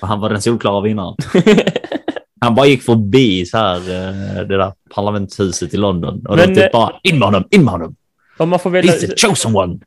[0.00, 1.16] Och Han var den solklara vinnaren.
[2.40, 6.26] Han bara gick förbi så här, eh, det där parlamentshuset i London.
[6.26, 7.96] Och Men, då typ eh, bara, in med honom, in med honom.
[8.40, 8.92] Om man får välja...
[8.92, 9.78] He's the chosen one.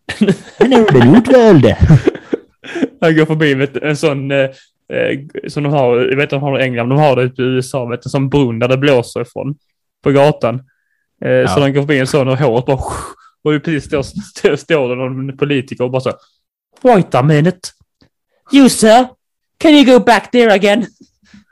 [0.59, 1.77] Han är den utvalde.
[3.01, 4.37] Han går förbi vet, en sån eh,
[4.93, 7.15] eh, som de har, jag vet inte om de har det i England, de har
[7.15, 9.55] det ute i USA, vet, en sån brunn där det blåser ifrån
[10.03, 10.55] på gatan.
[11.25, 11.65] Eh, Så Ja.
[11.65, 15.37] de går förbi en sån och håret bara och precis står, står, står det någon
[15.37, 16.13] politiker och bara så
[16.81, 17.69] Wait a minute.
[18.53, 19.07] You sir,
[19.57, 20.85] can you go back there again?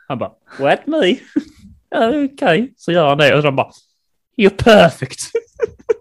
[0.08, 1.16] Han bara, what me?
[1.90, 2.70] Ja, Okej, okay.
[2.78, 3.72] så gör han det och de bara,
[4.38, 5.20] you're perfect.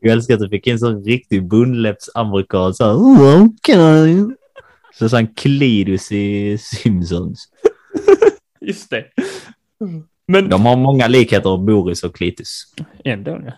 [0.00, 2.74] Jag älskar att du fick en sån riktig bundläppsamerikan.
[2.74, 4.24] Så här, oh, okay.
[4.98, 5.28] Så sa han
[6.10, 7.48] i Simpsons.
[8.60, 9.04] Just det.
[10.28, 12.62] Men De har många likheter, Boris och Cletus.
[13.04, 13.52] ändå, ja.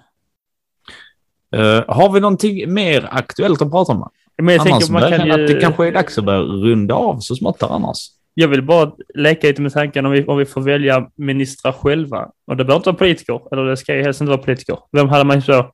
[1.57, 4.11] Uh, har vi någonting mer aktuellt att prata om?
[4.43, 5.33] Men jag annars man kan ju...
[5.33, 7.99] att det kanske är dags att börja runda av så smått här annars.
[8.35, 12.29] Jag vill bara leka lite med tanken om vi, om vi får välja ministrar själva.
[12.47, 14.79] Och det behöver inte vara politiker, eller det ska ju helst inte vara politiker.
[14.93, 15.73] Vem hade man så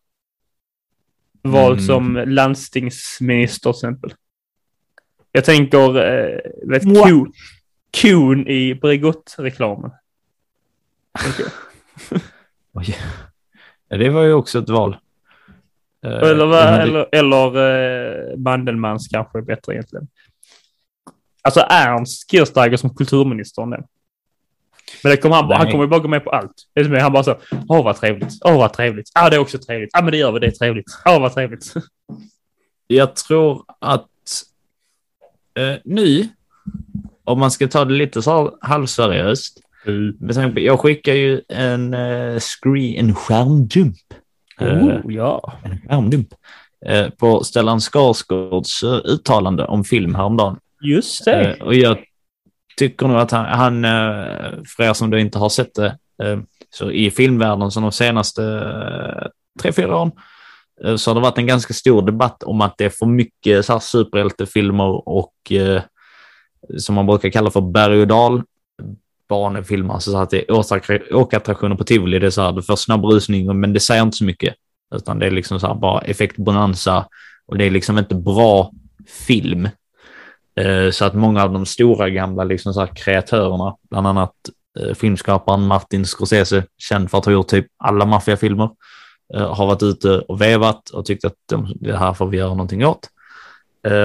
[1.51, 1.87] valt Mm.
[1.87, 4.15] som landstingsminister till exempel?
[5.33, 6.39] Jag tänker, eh,
[6.69, 7.03] vet Mwah.
[7.09, 7.33] kon,
[8.03, 9.91] kon i Bregott-reklamen.
[13.91, 14.97] Ja, det var ju också ett val.
[16.05, 20.09] Eh, Eller, hade- eller, eller eh, Mandelmans kanske är bättre egentligen.
[21.43, 23.63] Alltså Ernst Kirchsteiger som kulturminister.
[25.03, 26.53] Men det kommer han, han kommer ju bara gå med på allt.
[26.75, 27.37] Det är han bara så,
[27.69, 30.33] åh vad trevligt, åh vad trevligt, ja det är också trevligt, ja men det gör
[30.33, 31.75] vi, det är trevligt, åh vad trevligt.
[32.87, 34.07] Jag tror att
[35.59, 36.29] eh, nu,
[37.25, 39.61] om man ska ta det lite så halvseriöst,
[40.55, 43.97] på- jag skickar ju en uh, screen, en skärmdump.
[44.61, 45.53] Eh, Oh, ja.
[45.63, 46.29] en skärmdump
[46.87, 50.59] eh, på Stellan Skarsgårds eh, uttalande om film häromdagen.
[50.81, 51.55] Just det.
[51.55, 51.99] Eh, och jag
[52.79, 56.39] tycker nog att han, han eh, för er som du inte har sett det, eh,
[56.71, 59.27] så i filmvärlden så de senaste eh,
[59.63, 60.13] tre, fyra åren
[60.99, 63.73] så har det varit en ganska stor debatt om att det är för mycket så
[63.73, 65.53] här superhjältefilmer och
[66.79, 68.43] som man brukar kalla för berg och dal
[69.29, 72.77] barnfilmer, alltså så att det är åkattraktioner på tivoli, det är så här, du får
[72.77, 74.55] snabb rusning, men det säger inte så mycket,
[74.95, 77.07] utan det är liksom så här bara effektbonanza
[77.47, 78.73] och det är liksom inte bra
[79.27, 79.69] film.
[80.59, 84.35] Eh, så att många av de stora gamla liksom så här kreatörerna, bland annat
[84.81, 88.71] eh, filmskaparen Martin Scorsese, känd för att ha gjort typ alla maffiafilmer,
[89.35, 92.51] eh, har varit ute och vevat och tyckt att de, det här får vi göra
[92.51, 93.09] någonting åt.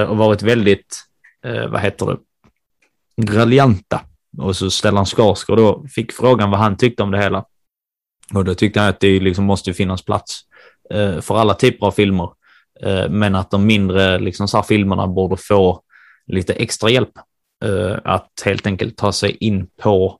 [0.08, 1.04] Och varit väldigt,
[1.68, 2.16] vad heter det,
[3.32, 4.00] raljanta.
[4.38, 7.44] Och så Stellan Skarsgård då fick frågan vad han tyckte om det hela.
[8.34, 10.40] Och då tyckte han att det liksom måste finnas plats
[11.20, 12.30] för alla typer av filmer.
[13.08, 15.83] Men att de mindre liksom så här filmerna borde få
[16.26, 17.18] lite extra hjälp
[17.64, 20.18] eh, att helt enkelt ta sig in på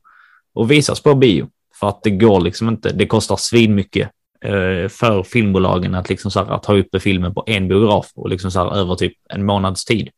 [0.55, 1.48] och visas på bio.
[1.80, 4.11] För att det går liksom inte, det kostar svinmycket
[4.44, 8.28] eh, för filmbolagen att liksom så här, att ta uppe filmen på en biograf och
[8.28, 10.09] liksom så här över typ en månads tid.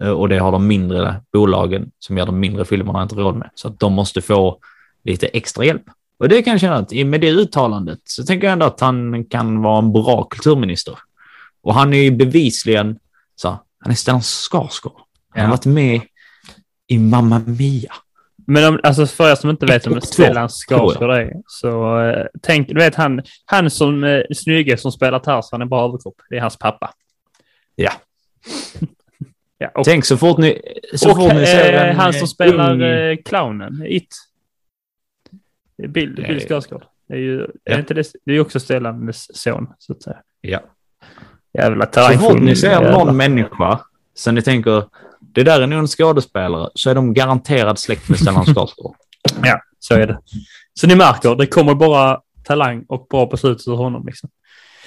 [0.00, 3.50] Eh, och det har de mindre bolagen som gör de mindre filmerna inte råd med.
[3.54, 4.58] Så att de måste få
[5.04, 5.82] lite extra hjälp.
[6.18, 8.80] Och det kan jag känna att i- med det uttalandet så tänker jag ändå att
[8.80, 10.98] han kan vara en bra kulturminister.
[11.62, 12.98] Och han är ju bevisligen,
[13.36, 15.00] så, här, han är Stellan Skarsgård.
[15.30, 16.00] Han har varit med
[16.86, 17.92] i Mamma Mia.
[18.46, 22.68] Men om, alltså för er som inte vet vem Stellan Skarsgård är, så eh, tänk,
[22.68, 26.40] du vet han, han som eh, snygge som spelar Tarzan i bra överkropp, det är
[26.40, 26.90] hans pappa.
[27.74, 27.92] Ja.
[29.62, 30.62] Ja, och, Tänk så fort ni,
[30.94, 34.14] så och fort ni ser eh, en han som spelar eh, clownen, It.
[35.88, 36.84] Bill, Bill Skarsgård.
[37.08, 37.74] Det är ju Ja.
[37.74, 40.16] är inte det, det är också Stellans son, så att säga.
[40.40, 40.60] Ja.
[41.52, 43.80] Jävla Så fort ni ser jävla- någon människa
[44.14, 44.84] så ni tänker
[45.34, 48.96] det där är nog en skådespelare så är de garanterat släkt med Stellan Skarsgård.
[49.44, 50.18] Ja, så är det.
[50.74, 54.06] Så ni märker, det kommer bara talang och bra beslut ur honom.
[54.06, 54.30] Liksom.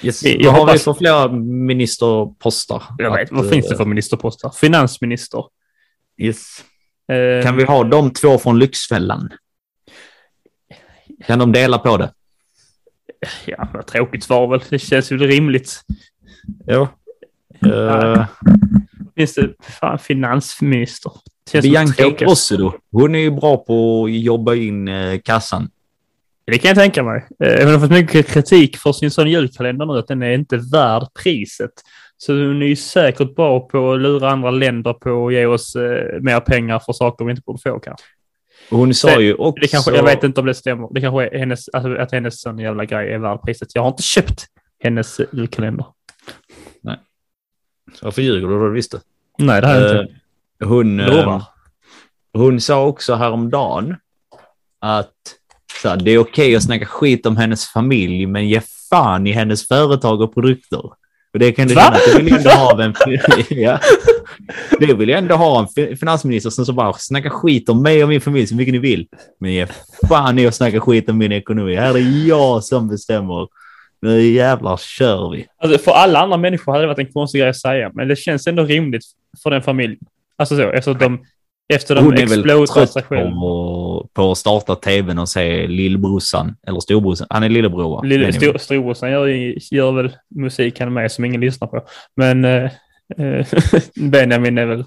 [0.02, 0.24] Yes.
[0.24, 2.82] Jag Vad har vi för flera ministerposter?
[2.98, 4.50] Jag vet, Att, vad eh, finns det för ministerposter?
[4.50, 5.44] Finansminister.
[6.18, 6.64] Yes.
[7.12, 9.32] Eh, Kan vi ha de två från Lyxfällan?
[11.26, 12.12] Kan de dela på det?
[13.44, 14.60] Ja, vad tråkigt svar väl.
[14.68, 15.80] Det känns ju rimligt.
[16.66, 16.88] Ja.
[17.66, 18.24] Uh,
[19.16, 21.12] Finns det fan finansminister?
[21.62, 22.10] Bianca
[22.56, 22.74] då?
[22.92, 25.68] Hon är ju bra på att jobba in eh, kassan.
[26.46, 27.26] Det kan jag tänka mig.
[27.44, 30.56] Eh, Hon har fått mycket kritik för sin sån julkalender nu, att den är inte
[30.56, 31.70] värd priset.
[32.16, 35.76] Så hon är ju säkert bra på att lura andra länder på att ge oss
[35.76, 38.06] eh, mer pengar för saker vi inte borde få kanske.
[38.70, 39.60] Hon sa ju också...
[39.60, 40.88] Det kanske, jag vet inte om det stämmer.
[40.94, 43.68] Det kanske är hennes, alltså, att hennes sån jävla grej är värd priset.
[43.74, 44.46] Jag har inte köpt
[44.82, 45.86] hennes julkalender.
[48.02, 48.64] Varför ljuger du då?
[48.68, 49.00] Du visste.
[49.38, 50.14] Nej, det har jag Eh, inte.
[50.64, 51.42] hon, Lovar.
[52.32, 53.96] hon sa också häromdagen
[54.80, 55.12] att
[55.82, 58.60] så här, det är okej att snacka skit om hennes familj, men ge
[58.90, 60.84] fan i hennes företag och produkter.
[61.32, 62.94] Och det kan du känna att det vill jag ändå ha en...
[63.48, 63.78] ja.
[64.80, 68.02] Det vill jag ändå ha en fi- finansminister som så bara snackar skit om mig
[68.02, 69.06] och min familj så mycket ni vill.
[69.40, 69.66] Men ge
[70.08, 71.74] fan i att snacka skit om min ekonomi.
[71.76, 73.48] Här är jag som bestämmer.
[74.04, 75.46] Nu jävlar kör vi.
[75.58, 78.16] Alltså, för alla andra människor hade det varit en konstig grej att säga, men det
[78.16, 79.04] känns ändå rimligt
[79.42, 79.98] för den familjen.
[80.36, 81.24] Alltså så, efter de,
[81.74, 83.30] efter de exploderar sig själv.
[83.30, 87.26] på, på att starta tvn och se lillbrorsan, eller storbrorsan.
[87.30, 88.02] Han är lillebror va?
[88.02, 89.26] Lille, stor, storbrorsan gör,
[89.74, 91.86] gör väl musik han med som ingen lyssnar på.
[92.16, 92.70] Men eh,
[93.18, 93.46] eh,
[94.10, 94.84] Benjamin är väl...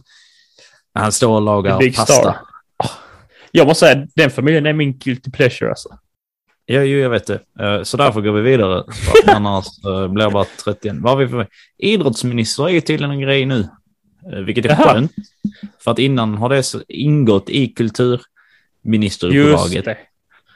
[0.93, 2.13] Han står och lagar pasta.
[2.13, 2.35] star.
[3.51, 5.89] Jag måste säga, den familjen är min guilty pleasure alltså.
[6.69, 7.39] Ja, jo, jag vet det.
[7.59, 8.83] Eh, Så därför går vi vidare.
[9.27, 10.95] Annars eh, blir jag bara 31.
[10.99, 11.47] Vad har vi för
[11.77, 13.67] Idrottsminister är tydligen en grej nu.
[14.33, 14.93] eh, Vilket är Jaha.
[14.93, 15.11] skönt.
[15.79, 19.85] För att innan har det ingått i Just kulturministeruppdraget.
[19.85, 19.97] det.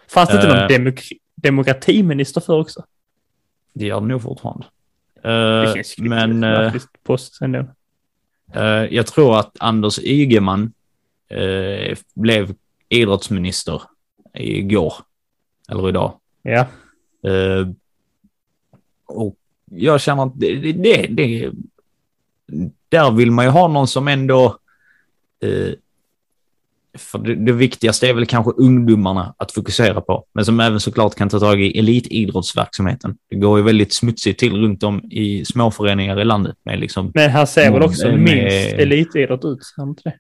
[0.09, 0.55] Fanns det inte Eh.
[0.57, 0.99] någon demok
[1.35, 2.85] demokratiminister för också?
[3.73, 4.65] Det gör det nog fortfarande.
[5.23, 6.71] Det känns ju Men
[7.03, 7.59] post ändå.
[8.55, 8.63] Eh,
[8.95, 10.73] jag tror att Anders Ygeman
[11.29, 12.53] eh, blev
[12.89, 13.81] idrottsminister
[14.33, 14.93] igår.
[15.71, 16.13] Eller idag.
[16.41, 16.59] Ja.
[17.29, 17.67] Eh,
[19.05, 19.35] och
[19.71, 21.51] jag känner att det, det, det,
[22.89, 24.57] där vill man ju ha någon som ändå...
[25.43, 25.73] Eh,
[26.97, 31.15] för det, det viktigaste är väl kanske ungdomarna att fokusera på, men som även såklart
[31.15, 33.17] kan ta tag i elitidrottsverksamheten.
[33.29, 37.11] Det går ju väldigt smutsigt till runt om i småföreningar i landet med liksom...
[37.15, 39.59] Men han ser väl också med- minst elitidrott ut?
[39.79, 40.17] Inte det?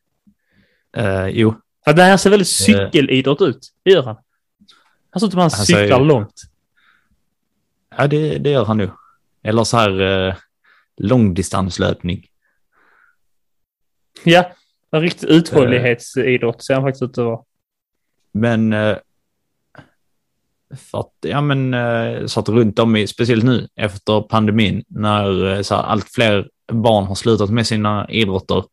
[1.01, 1.53] Eh, jo,
[1.85, 3.59] Ja, det här ser väldigt cykelidrott ut.
[3.83, 4.15] Det gör han.
[5.11, 6.41] Han ser ut som han Han cyklar säger- långt.
[7.97, 8.91] ja, det, det gör han nu.
[9.43, 10.35] Eller så här eh,
[10.97, 12.27] långdistanslöpning.
[14.23, 14.51] Ja,
[14.91, 17.39] en riktig uthållighetsidrott ser han faktiskt ut att vara.
[18.31, 18.97] Men eh,
[20.75, 25.53] för att, ja men eh, så att runt om i, speciellt nu efter pandemin, när
[25.55, 28.63] eh, så här, allt fler barn har slutat med sina idrotter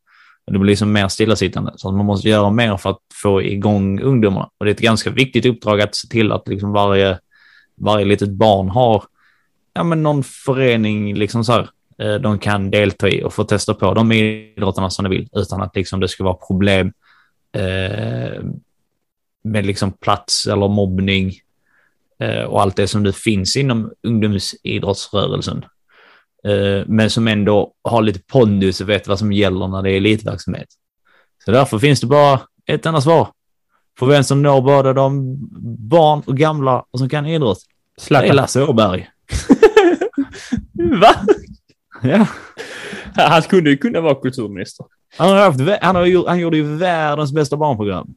[0.50, 1.72] det blir liksom mer stillasittande.
[1.76, 4.50] Så att man måste göra mer för att få igång ungdomarna.
[4.58, 7.18] Och det är ett ganska viktigt uppdrag att se till att liksom varje,
[7.76, 9.04] varje litet barn har
[9.78, 11.68] ja, men någon förening liksom så här,
[11.98, 15.62] eh, de kan delta i och få testa på de idrotterna som de vill utan
[15.62, 16.92] att liksom det ska vara problem
[17.52, 18.42] eh,
[19.44, 21.32] med liksom plats eller mobbning
[22.18, 25.64] eh, och allt det som det finns inom ungdomsidrottsrörelsen.
[26.44, 29.96] Eh, men som ändå har lite pondus och vet vad som gäller när det är
[29.96, 30.68] elitverksamhet.
[31.44, 33.28] Så därför finns det bara ett enda svar.
[33.98, 35.36] För vem som når både de
[35.88, 37.58] barn och gamla och som kan idrott.
[37.96, 38.36] Det är Zlatan.
[38.36, 39.08] Lasse Åberg.
[41.00, 41.14] Va?
[42.02, 42.26] Ja.
[43.16, 44.86] Han skulle ju kunna vara kulturminister.
[45.16, 48.14] Han, har haft, han, har gjort, han gjorde ju världens bästa barnprogram.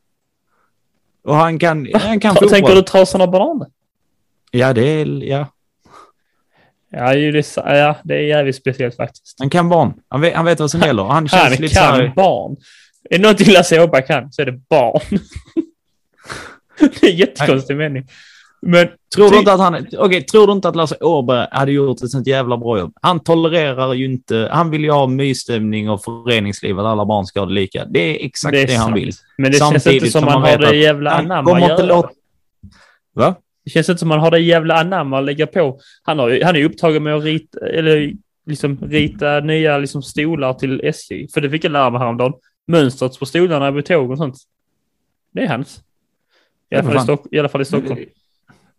[1.23, 3.67] Och han kan, han kan Ta- Tänker du Trasan och bananer?
[4.51, 5.47] Ja, det är, ja.
[6.91, 9.35] Ja, det, ja, det är jävligt speciellt faktiskt.
[9.39, 9.93] Han kan barn.
[10.09, 11.03] Han vet, han vet vad som gäller.
[11.03, 12.55] Han känns Han lite kan här, barn.
[13.09, 15.01] Är det någonting Lasse Åberg kan så är det barn.
[17.01, 18.07] det är en jättekonstig mening.
[18.61, 22.01] Men Tror du inte att han, okej, tror du inte att Lasse Åberg hade gjort
[22.03, 22.93] ett sånt jävla bra jobb?
[23.01, 27.39] Han tolererar ju inte, han vill ju ha mysstämning och föreningsliv, att alla barn ska
[27.39, 27.85] ha det lika.
[27.85, 28.95] Det är exakt det, är han sant.
[28.97, 29.11] vill.
[29.37, 31.83] Men det känns Samtidigt inte som som man har det jävla han anamma att göra.
[31.83, 32.09] låta-
[33.13, 33.35] Va?
[33.63, 35.79] Det känns inte som man har det jävla anamma att lägga på.
[36.03, 38.13] Han, har, han är upptagen med att rita, eller
[38.45, 41.27] liksom rita nya liksom stolar till SJ.
[41.27, 42.33] För det fick jag lära mig häromdagen.
[42.67, 44.35] Mönstret på stolarna vid tåg och sånt.
[45.31, 45.83] Det är hans.
[46.69, 46.99] I alla, fall i.
[46.99, 47.99] Stock, I alla fall i Stockholm.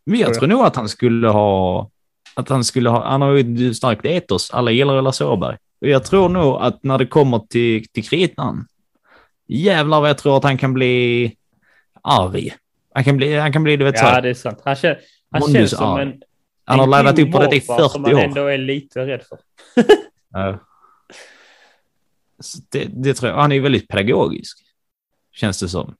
[0.04, 1.90] Men jag tror nog att han skulle ha,
[2.34, 4.50] att han skulle ha, han har ju ett starkt etos.
[4.50, 5.56] Alla gillar Lasse Åberg.
[5.80, 8.66] Och jag tror nog att när det kommer till, till kritan,
[9.46, 11.36] jävlar vad jag tror att han kan bli
[12.02, 12.54] arg.
[12.94, 14.58] Han kan bli, han kan bli, du vet så Ja, här, det är sant.
[14.64, 14.98] Han, känns,
[15.30, 16.02] han Mondus känns som arg.
[16.02, 16.22] en,
[16.64, 18.24] han har laddat upp på detta i morfar som 40 man år.
[18.28, 19.38] ändå är lite rädd för.
[20.32, 20.58] Ja.
[22.40, 23.38] Så Det, det tror jag.
[23.38, 24.58] Han är ju väldigt pedagogisk.
[25.32, 25.94] Känns det som.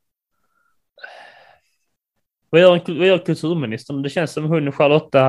[2.51, 4.03] Vad gör, vad gör kulturministern?
[4.03, 5.29] Det känns som hon Charlotta,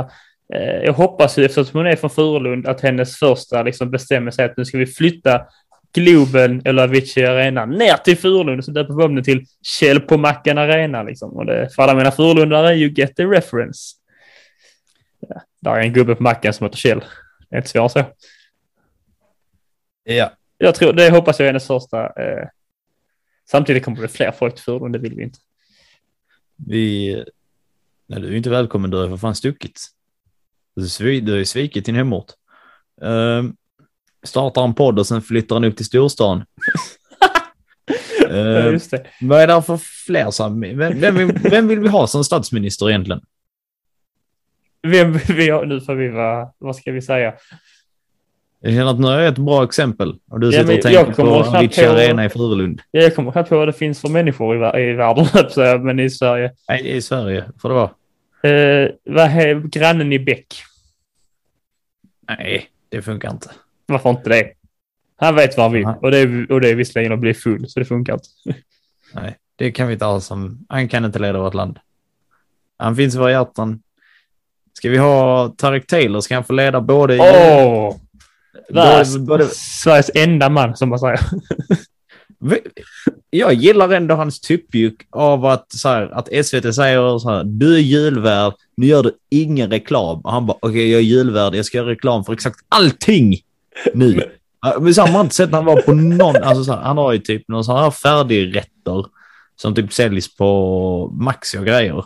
[0.53, 4.45] eh, jag hoppas ju eftersom hon är från Furulund att hennes första liksom bestämmer sig
[4.45, 5.45] att nu ska vi flytta
[5.93, 10.17] Globen eller Avicii Arena ner till Furulund så döper vi om det till Kjell på
[10.17, 11.31] Mackan Arena liksom.
[11.31, 13.95] Och det, för alla mina Furulundare, you get the reference.
[15.19, 16.99] Ja, där är en gubbe på macken som heter Kjell.
[17.49, 18.05] Det är inte svårare så.
[20.03, 20.31] Ja.
[20.57, 22.05] Jag tror, det hoppas jag är hennes första.
[22.05, 22.47] Eh,
[23.49, 25.39] samtidigt kommer det fler folk till Furulund, det vill vi inte.
[26.55, 27.15] Vi...
[28.07, 28.89] Nej, du är inte välkommen.
[28.91, 29.81] Du har för fan stuckit.
[30.75, 32.31] Du svi- du har ju svikit din hemort.
[33.01, 33.55] Um,
[34.24, 36.43] startar en podd och sen flyttar han upp till storstan.
[38.21, 38.34] Uh,
[38.91, 39.05] det.
[39.21, 40.61] vad är det för fler som...
[40.61, 43.21] Vem, vem, vill, vem vill vi ha som statsminister egentligen?
[44.88, 47.34] Vem vi har, nu får vi vara, vad ska vi säga?
[48.59, 50.15] Jag känner att nu är ett bra exempel.
[50.30, 52.82] Och du Ja, sitter och tänker på Avicii Arena i Furulund.
[52.91, 55.26] Jag kommer knappt på vad det finns för människor i, i världen,
[55.86, 56.51] men i Sverige.
[56.69, 57.89] Nej, i Sverige får det vara.
[58.43, 60.47] Eh, vad är grannen i Bäck?
[62.30, 63.51] Nej, det funkar inte.
[63.86, 64.53] Varför inte det?
[65.15, 67.69] Han vet vad han vill och det, är, och det är visserligen att bli full,
[67.69, 68.27] så det funkar inte.
[69.13, 70.65] Nej, det kan vi inte ha som...
[70.69, 71.79] Han kan inte leda vårt land.
[72.77, 73.81] Han finns i våra hjärtan.
[74.73, 76.21] Ska vi ha Tarek Taylor?
[76.21, 77.19] Ska han få leda både...
[77.19, 77.95] Åh!
[78.69, 81.19] både, både Sveriges enda man, som man säger.
[83.29, 87.75] jag gillar ändå hans typjuk av att, så här, att SVT säger så här, du
[87.75, 90.21] är julvärd, nu gör du ingen reklam.
[90.21, 93.38] Och han bara, okej jag är julvärd, jag ska göra reklam för exakt allting
[93.93, 94.24] nu.
[94.80, 97.13] Men så har man inte sett han var på någon, alltså så här, han har
[97.13, 99.05] ju typ någon sån här färdigrätter
[99.55, 102.05] som typ säljs på Maxi och grejer.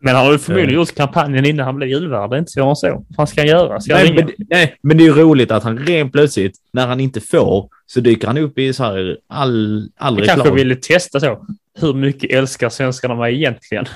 [0.00, 0.76] Men han har ju förmodligen Eh.
[0.76, 2.30] gjort kampanjen innan han blev julvärd.
[2.30, 3.04] Det är inte så han så.
[3.16, 3.80] Vad ska han göra?
[3.80, 7.00] Ska Nej men, nej, men det är ju roligt att han rent plötsligt, när han
[7.00, 10.36] inte får, så dyker han upp i så här all, all reklam.
[10.36, 11.46] kanske ville testa så.
[11.80, 13.86] Hur mycket älskar svenskarna mig egentligen?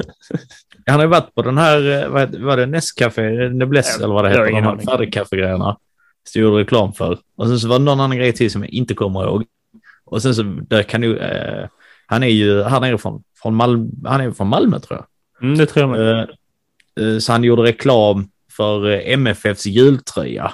[0.86, 4.24] Han har ju varit på den här, eh, vad var det Nescafé, Noblesse eller vad
[4.24, 5.76] det heter, de här färdigkaffegrejerna.
[6.32, 7.18] Så gjorde reklam för.
[7.36, 9.44] Och sen så var det någon annan grej till som jag inte kommer ihåg.
[10.04, 11.68] Och sen så, där kan du, eh,
[12.06, 15.06] han är ju, han är från, från Malmö, han är från Malmö tror jag.
[15.46, 16.18] Mm, det tror jag.
[16.18, 16.26] Eh,
[17.00, 20.52] eh, så han gjorde reklam för eh, MFFs jultröja.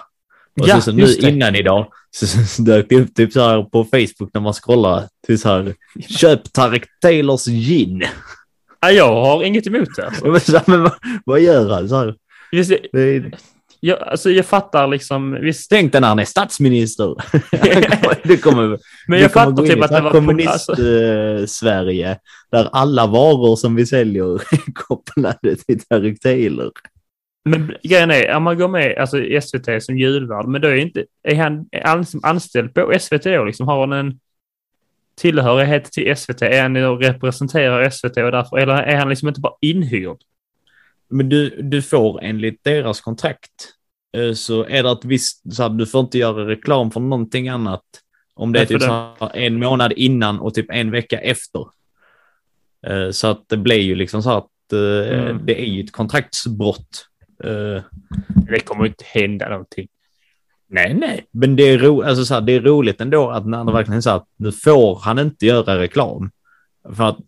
[0.61, 1.29] Och Ja, så, så nu just det.
[1.31, 4.53] innan idag så, så, så dök det upp typ så här på Facebook när man
[4.53, 5.09] scrollar.
[5.27, 5.75] Typ så här,
[6.09, 8.03] köp Tarek Taylors gin.
[8.81, 10.07] Ja, jag har inget emot det.
[10.25, 10.53] Alltså.
[10.57, 10.93] Här, Men vad,
[11.25, 11.89] vad gör han?
[11.89, 12.15] Så här,
[12.53, 13.35] Visst, det är,
[13.87, 15.71] jag, alltså, jag fattar liksom, visst.
[15.71, 17.15] tänk dig när han är statsminister.
[18.29, 18.79] det kommer,
[19.09, 20.11] Men jag kommer fattar typ att det var...
[20.11, 22.19] kommunist Alltså, eh, Sverige
[22.51, 26.71] där alla varor som vi säljer är kopplade till Tarek Taylor.
[27.45, 31.05] men grejen är, om man går med alltså, SVT som julvärd, men då är inte,
[31.23, 33.45] är han ans- anställd på SVT då?
[33.45, 34.21] Liksom, har han en
[35.21, 36.43] tillhörighet till SVT?
[36.43, 40.19] Är han representerar SVT och därför, eller är han liksom inte bara inhyrd?
[41.09, 43.75] Men du, du får enligt deras kontrakt
[44.17, 47.49] eh, så är det ett visst, så här, du får inte göra reklam för någonting
[47.49, 47.83] annat
[48.35, 48.83] om det är typ
[49.35, 51.67] en månad innan och typ en vecka efter.
[52.87, 55.47] Eh, Så att det blir ju liksom så att eh, Mm.
[55.47, 57.07] det är ju ett kontraktsbrott.
[58.49, 59.89] Det kommer inte hända någonting.
[60.69, 61.27] Nej, nej.
[61.31, 63.97] Men det är, ro, alltså så här, det är roligt ändå att när det verkligen
[63.97, 66.31] är så att nu får han inte göra reklam.
[66.97, 67.19] För att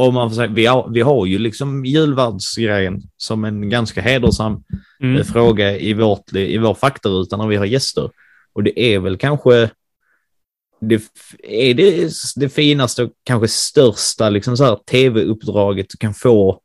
[0.00, 4.64] om man får säga, vi, har, vi har ju liksom julvärdsgrejen som en ganska hedersam
[5.02, 5.16] Mm.
[5.16, 8.10] eh, fråga i, vårt, i vår faktaruta när vi har gäster.
[8.52, 9.70] Och det är väl kanske
[10.80, 11.02] det,
[11.42, 16.60] är det, det finaste och kanske största liksom så här, tv-uppdraget du kan få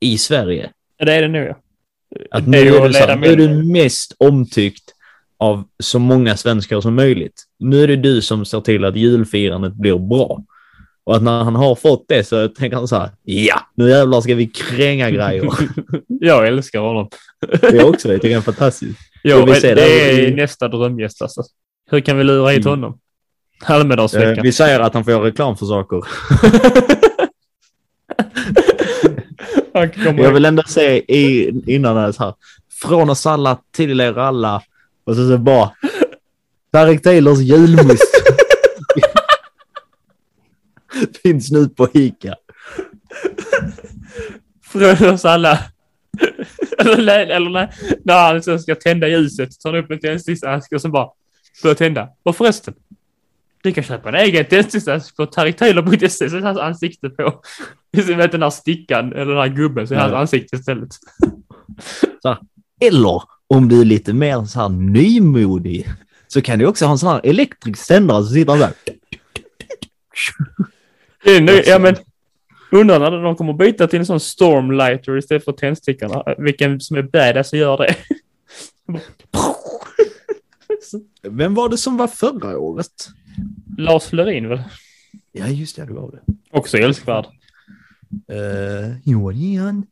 [0.00, 0.70] i Sverige.
[0.98, 1.56] Det är det nu ja.
[2.30, 4.94] Att nu är du så här, nu är du mest omtyckt
[5.38, 7.44] av så många svenskar som möjligt.
[7.58, 10.44] Nu är det du som ser till att julfirandet blir bra.
[11.10, 14.20] Och att när han har fått det så tänker han så här, ja, nu jävlar
[14.20, 15.44] ska vi kränga grejer.
[16.06, 17.08] Jag älskar honom.
[17.62, 18.36] Jag också det, jag tycker det är
[19.40, 21.42] Får vi det se det är nästa drömgäst alltså.
[21.90, 22.70] Hur kan vi lura hit Mm.
[22.70, 22.98] honom?
[23.64, 24.38] Almedalsveckan.
[24.38, 26.04] Eh, vi säger att han får reklam för saker.
[30.04, 30.62] Han Jag vill ändå
[31.08, 32.34] i, innan det här,
[32.82, 34.62] från oss alla till er alla.
[35.04, 35.70] Och så, så bara,
[36.72, 38.22] Tarek Taylors julmust.
[41.22, 42.34] Finns nu på Ica.
[44.62, 45.58] från oss alla.
[46.78, 47.70] eller, nej, eller nej,
[48.04, 51.08] när han sen ska tända ljuset tar han upp en tändsticksask och så bara
[51.62, 52.08] börjar tända.
[52.22, 52.74] Och förresten,
[53.62, 57.42] du kan köpa en egen tändsticksask på tarektaylor.se så är hans ansikte på.
[58.06, 60.88] Som vet den här stickan eller den här gubben så är hans ansikte istället.
[62.80, 65.88] Eller om du är lite mer så här nymodig
[66.28, 68.72] så kan du också ha en sån här elektrisk sändare så sitter han där.
[71.24, 71.96] Det nu, ja men
[72.70, 76.34] undrar när de kommer byta till en sån stormlighter istället för tändstickorna.
[76.38, 77.96] Vilken som är badass och gör det.
[81.22, 83.08] Vem var det som var förra året?
[83.78, 84.62] Lars Florin väl?
[85.32, 86.32] Ja, just det, det var det.
[86.50, 87.26] Också älskvärd.
[88.32, 89.86] Uh, jo, det är han.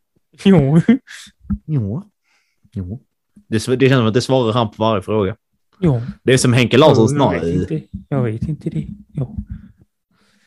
[0.44, 0.80] Jo.
[1.66, 2.02] Jo.
[2.72, 3.00] Jo.
[3.48, 5.36] Det, det känns som att det svarar han på varje fråga.
[5.80, 6.02] Jo.
[6.22, 7.60] Det är som Henke Larssons jag, vet snar.
[7.60, 7.82] inte.
[8.08, 8.88] jag vet inte det.
[9.12, 9.36] Jo.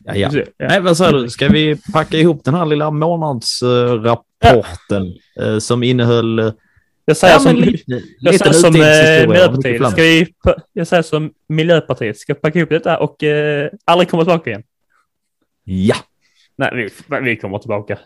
[0.04, 0.30] Ja, ja.
[0.32, 0.44] Ja.
[0.68, 1.30] Nej, vad säger du?
[1.30, 6.52] Ska vi packa ihop den här lilla månadsrapporten eh, som innehöll eh,
[7.04, 7.82] Jag säger ja, som, lite,
[8.18, 8.80] jag lite säger som eh,
[9.28, 9.90] Miljöpartiet.
[9.92, 10.34] Ska vi,
[10.72, 14.62] jag säger som Miljöpartiet ska packa ihop detta och eh, aldrig komma tillbaka igen.
[15.64, 15.96] Ja,
[16.56, 16.88] Nej, vi,
[17.22, 17.98] vi kommer tillbaka.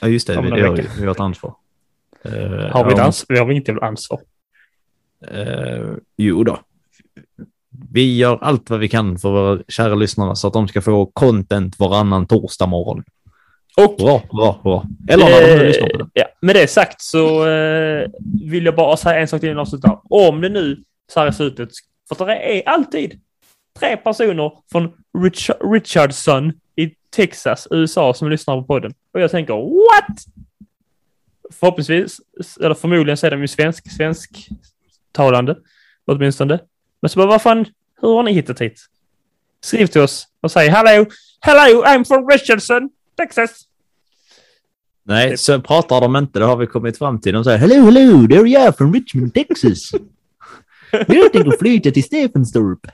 [0.00, 0.36] ja just det.
[0.36, 0.84] Om Det, har vi.
[0.98, 1.54] Vi har ett ansvar.
[2.22, 4.20] Eh, Har vi, ett om- ans- vi har inte ansvar.
[5.28, 5.86] Eh,
[6.16, 6.60] jo då.
[7.92, 11.06] Vi gör allt vad vi kan för våra kära lyssnare så att de ska få
[11.06, 13.04] content varannan torsdag morgon.
[13.76, 14.84] Och Bra, bra, bra.
[15.08, 16.08] Eller när de Eh, lyssnar på det.
[16.12, 18.08] Ja, med det sagt så eh,
[18.42, 20.00] vill jag bara säga en sak till innan avslutar.
[20.10, 21.68] Om det nu så här i slutet,
[22.08, 23.20] för det är alltid
[23.78, 28.94] tre personer från Richard, Richardson i Texas, USA, som lyssnar på podden.
[29.12, 30.18] Och jag tänker, what?
[31.52, 32.20] Förhoppningsvis,
[32.60, 35.56] eller förmodligen så är de ju svensk, svensktalande,
[36.06, 36.58] åtminstone.
[37.02, 37.66] Men så bara, vad fan,
[38.00, 38.80] hur har ni hittat hit?
[39.60, 41.06] Skriv till oss och säg hello,
[41.40, 43.50] hello, I'm from Richardson, Texas.
[45.04, 46.38] Nej, så pratar de inte.
[46.38, 47.34] Det har vi kommit fram till.
[47.34, 49.90] De säger hello, hello, there you are from Richmond, Texas.
[50.90, 52.86] Jag tänker flytta till Stefenstorp.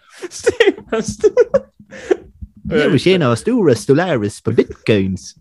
[2.71, 5.35] Jag vill tjäna stora Stolaris på bitcoins.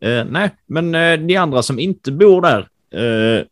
[0.00, 3.44] Eh, nej, men eh, ni andra som inte bor där, eh,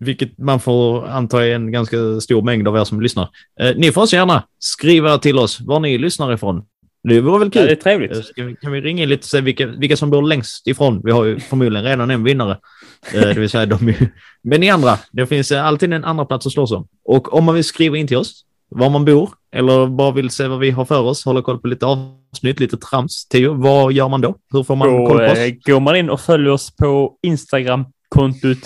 [0.00, 3.28] vilket man får anta är en ganska stor mängd av er som lyssnar.
[3.60, 6.62] Eh, ni får också gärna skriva till oss var ni lyssnar ifrån.
[7.08, 7.66] Det vore väl Ja, kul.
[7.66, 8.12] det är trevligt.
[8.38, 11.00] Eh, vi, kan vi ringa in lite och se vilka, vilka som bor längst ifrån?
[11.04, 12.58] Vi har ju förmodligen redan en vinnare.
[13.14, 14.10] Eh, det vill säga de är,
[14.42, 16.86] Men ni andra, det finns alltid en andra plats att slåss om.
[17.04, 20.46] Och om man vill skriva in till oss, var man bor, eller bara vill se
[20.46, 24.08] vad vi har för oss, hålla koll på lite avsnitt, lite trams, Theo, vad gör
[24.08, 24.34] man då?
[24.52, 25.38] Hur får man Då koll på oss?
[25.64, 28.58] går man in och följer oss på Instagram-kontot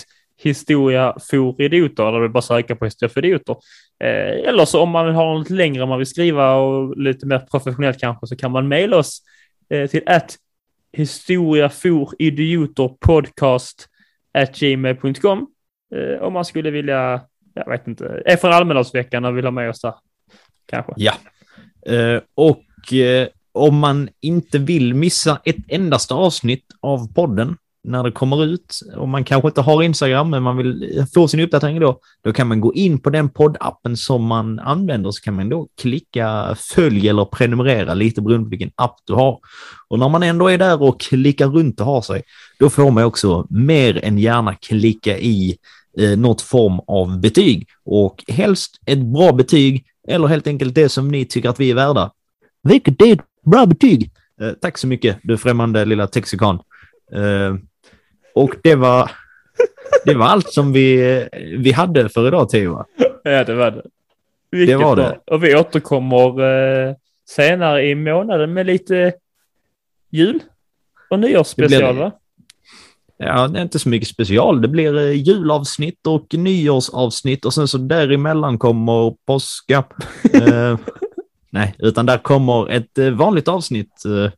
[0.49, 3.55] Historia for idioter, eller du bara söka på Historia för idioter.
[4.03, 7.39] Eh, eller så om man vill ha något längre, man vill skriva och lite mer
[7.39, 9.21] professionellt kanske, så kan man mejla oss
[9.69, 10.37] eh, till att
[10.93, 13.87] historia for idioter podcast
[14.33, 15.47] at gmail.com
[15.95, 17.21] eh, om man skulle vilja,
[17.53, 19.93] jag vet inte, är från Almedalsveckan och vill ha med oss där.
[20.65, 20.93] Kanske.
[20.95, 21.13] Ja.
[21.85, 28.11] Eh, och eh, om man inte vill missa ett endaste avsnitt av podden när det
[28.11, 31.99] kommer ut, och man kanske inte har Instagram, men man vill få sin uppdatering då,
[32.23, 35.67] då kan man gå in på den poddappen som man använder, så kan man då
[35.81, 39.39] klicka följ eller prenumerera, lite beroende på vilken app du har.
[39.87, 42.23] Och när man ändå är där och klickar runt och har sig,
[42.59, 45.57] då får man också mer än gärna klicka i
[45.99, 47.67] eh, något form av betyg.
[47.85, 51.75] Och helst ett bra betyg, eller helt enkelt det som ni tycker att vi är
[51.75, 52.11] värda.
[52.63, 54.11] Vilket är ett bra betyg.
[54.41, 56.59] Eh, tack så mycket, du främmande lilla texikan.
[57.13, 57.55] Eh,
[58.35, 59.11] och det var,
[60.05, 61.27] det var allt som vi,
[61.57, 62.83] vi hade för idag, Theo.
[63.23, 63.81] Ja, det var det.
[64.51, 65.09] Vilket var bra.
[65.09, 65.19] det.
[65.33, 66.41] Och vi återkommer
[66.89, 66.95] eh,
[67.29, 69.13] senare i månaden med lite
[70.09, 70.39] jul
[71.09, 71.99] och nyårsspecial, Det det.
[71.99, 72.11] va?
[73.17, 74.61] Ja, det är inte så mycket special.
[74.61, 79.83] Det blir eh, julavsnitt och nyårsavsnitt och sen så däremellan kommer påska.
[80.33, 80.77] eh,
[81.49, 84.05] nej, utan där kommer ett eh, vanligt avsnitt.
[84.05, 84.31] Eh,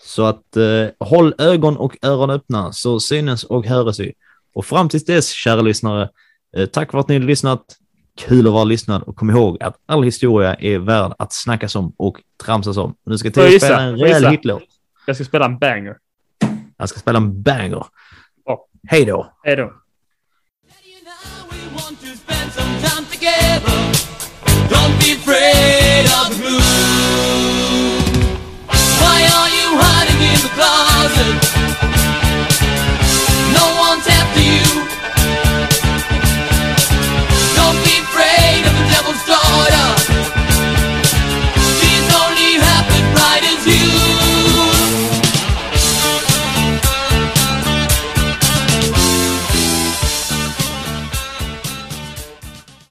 [0.00, 4.12] så att eh, håll ögon och öron öppna så synes och höres vi.
[4.54, 6.08] Och fram tills dess, kära lyssnare,
[6.56, 7.76] eh, tack för att ni har lyssnat.
[8.18, 11.92] Kul att vara lyssnad och kom ihåg att all historia är värd att snackas om
[11.96, 12.94] och tramsas om.
[13.06, 14.62] Nu ska jag Theo spela en jag rejäl hitlåt.
[15.06, 15.96] Jag ska spela en banger.
[16.78, 17.86] Han ska spela en banger.
[18.44, 18.66] Ja.
[18.88, 19.32] Hej då!
[19.42, 19.62] Hej då.
[19.62, 19.72] Daddy
[20.98, 22.18] and I, we want to
[31.08, 31.47] doesn't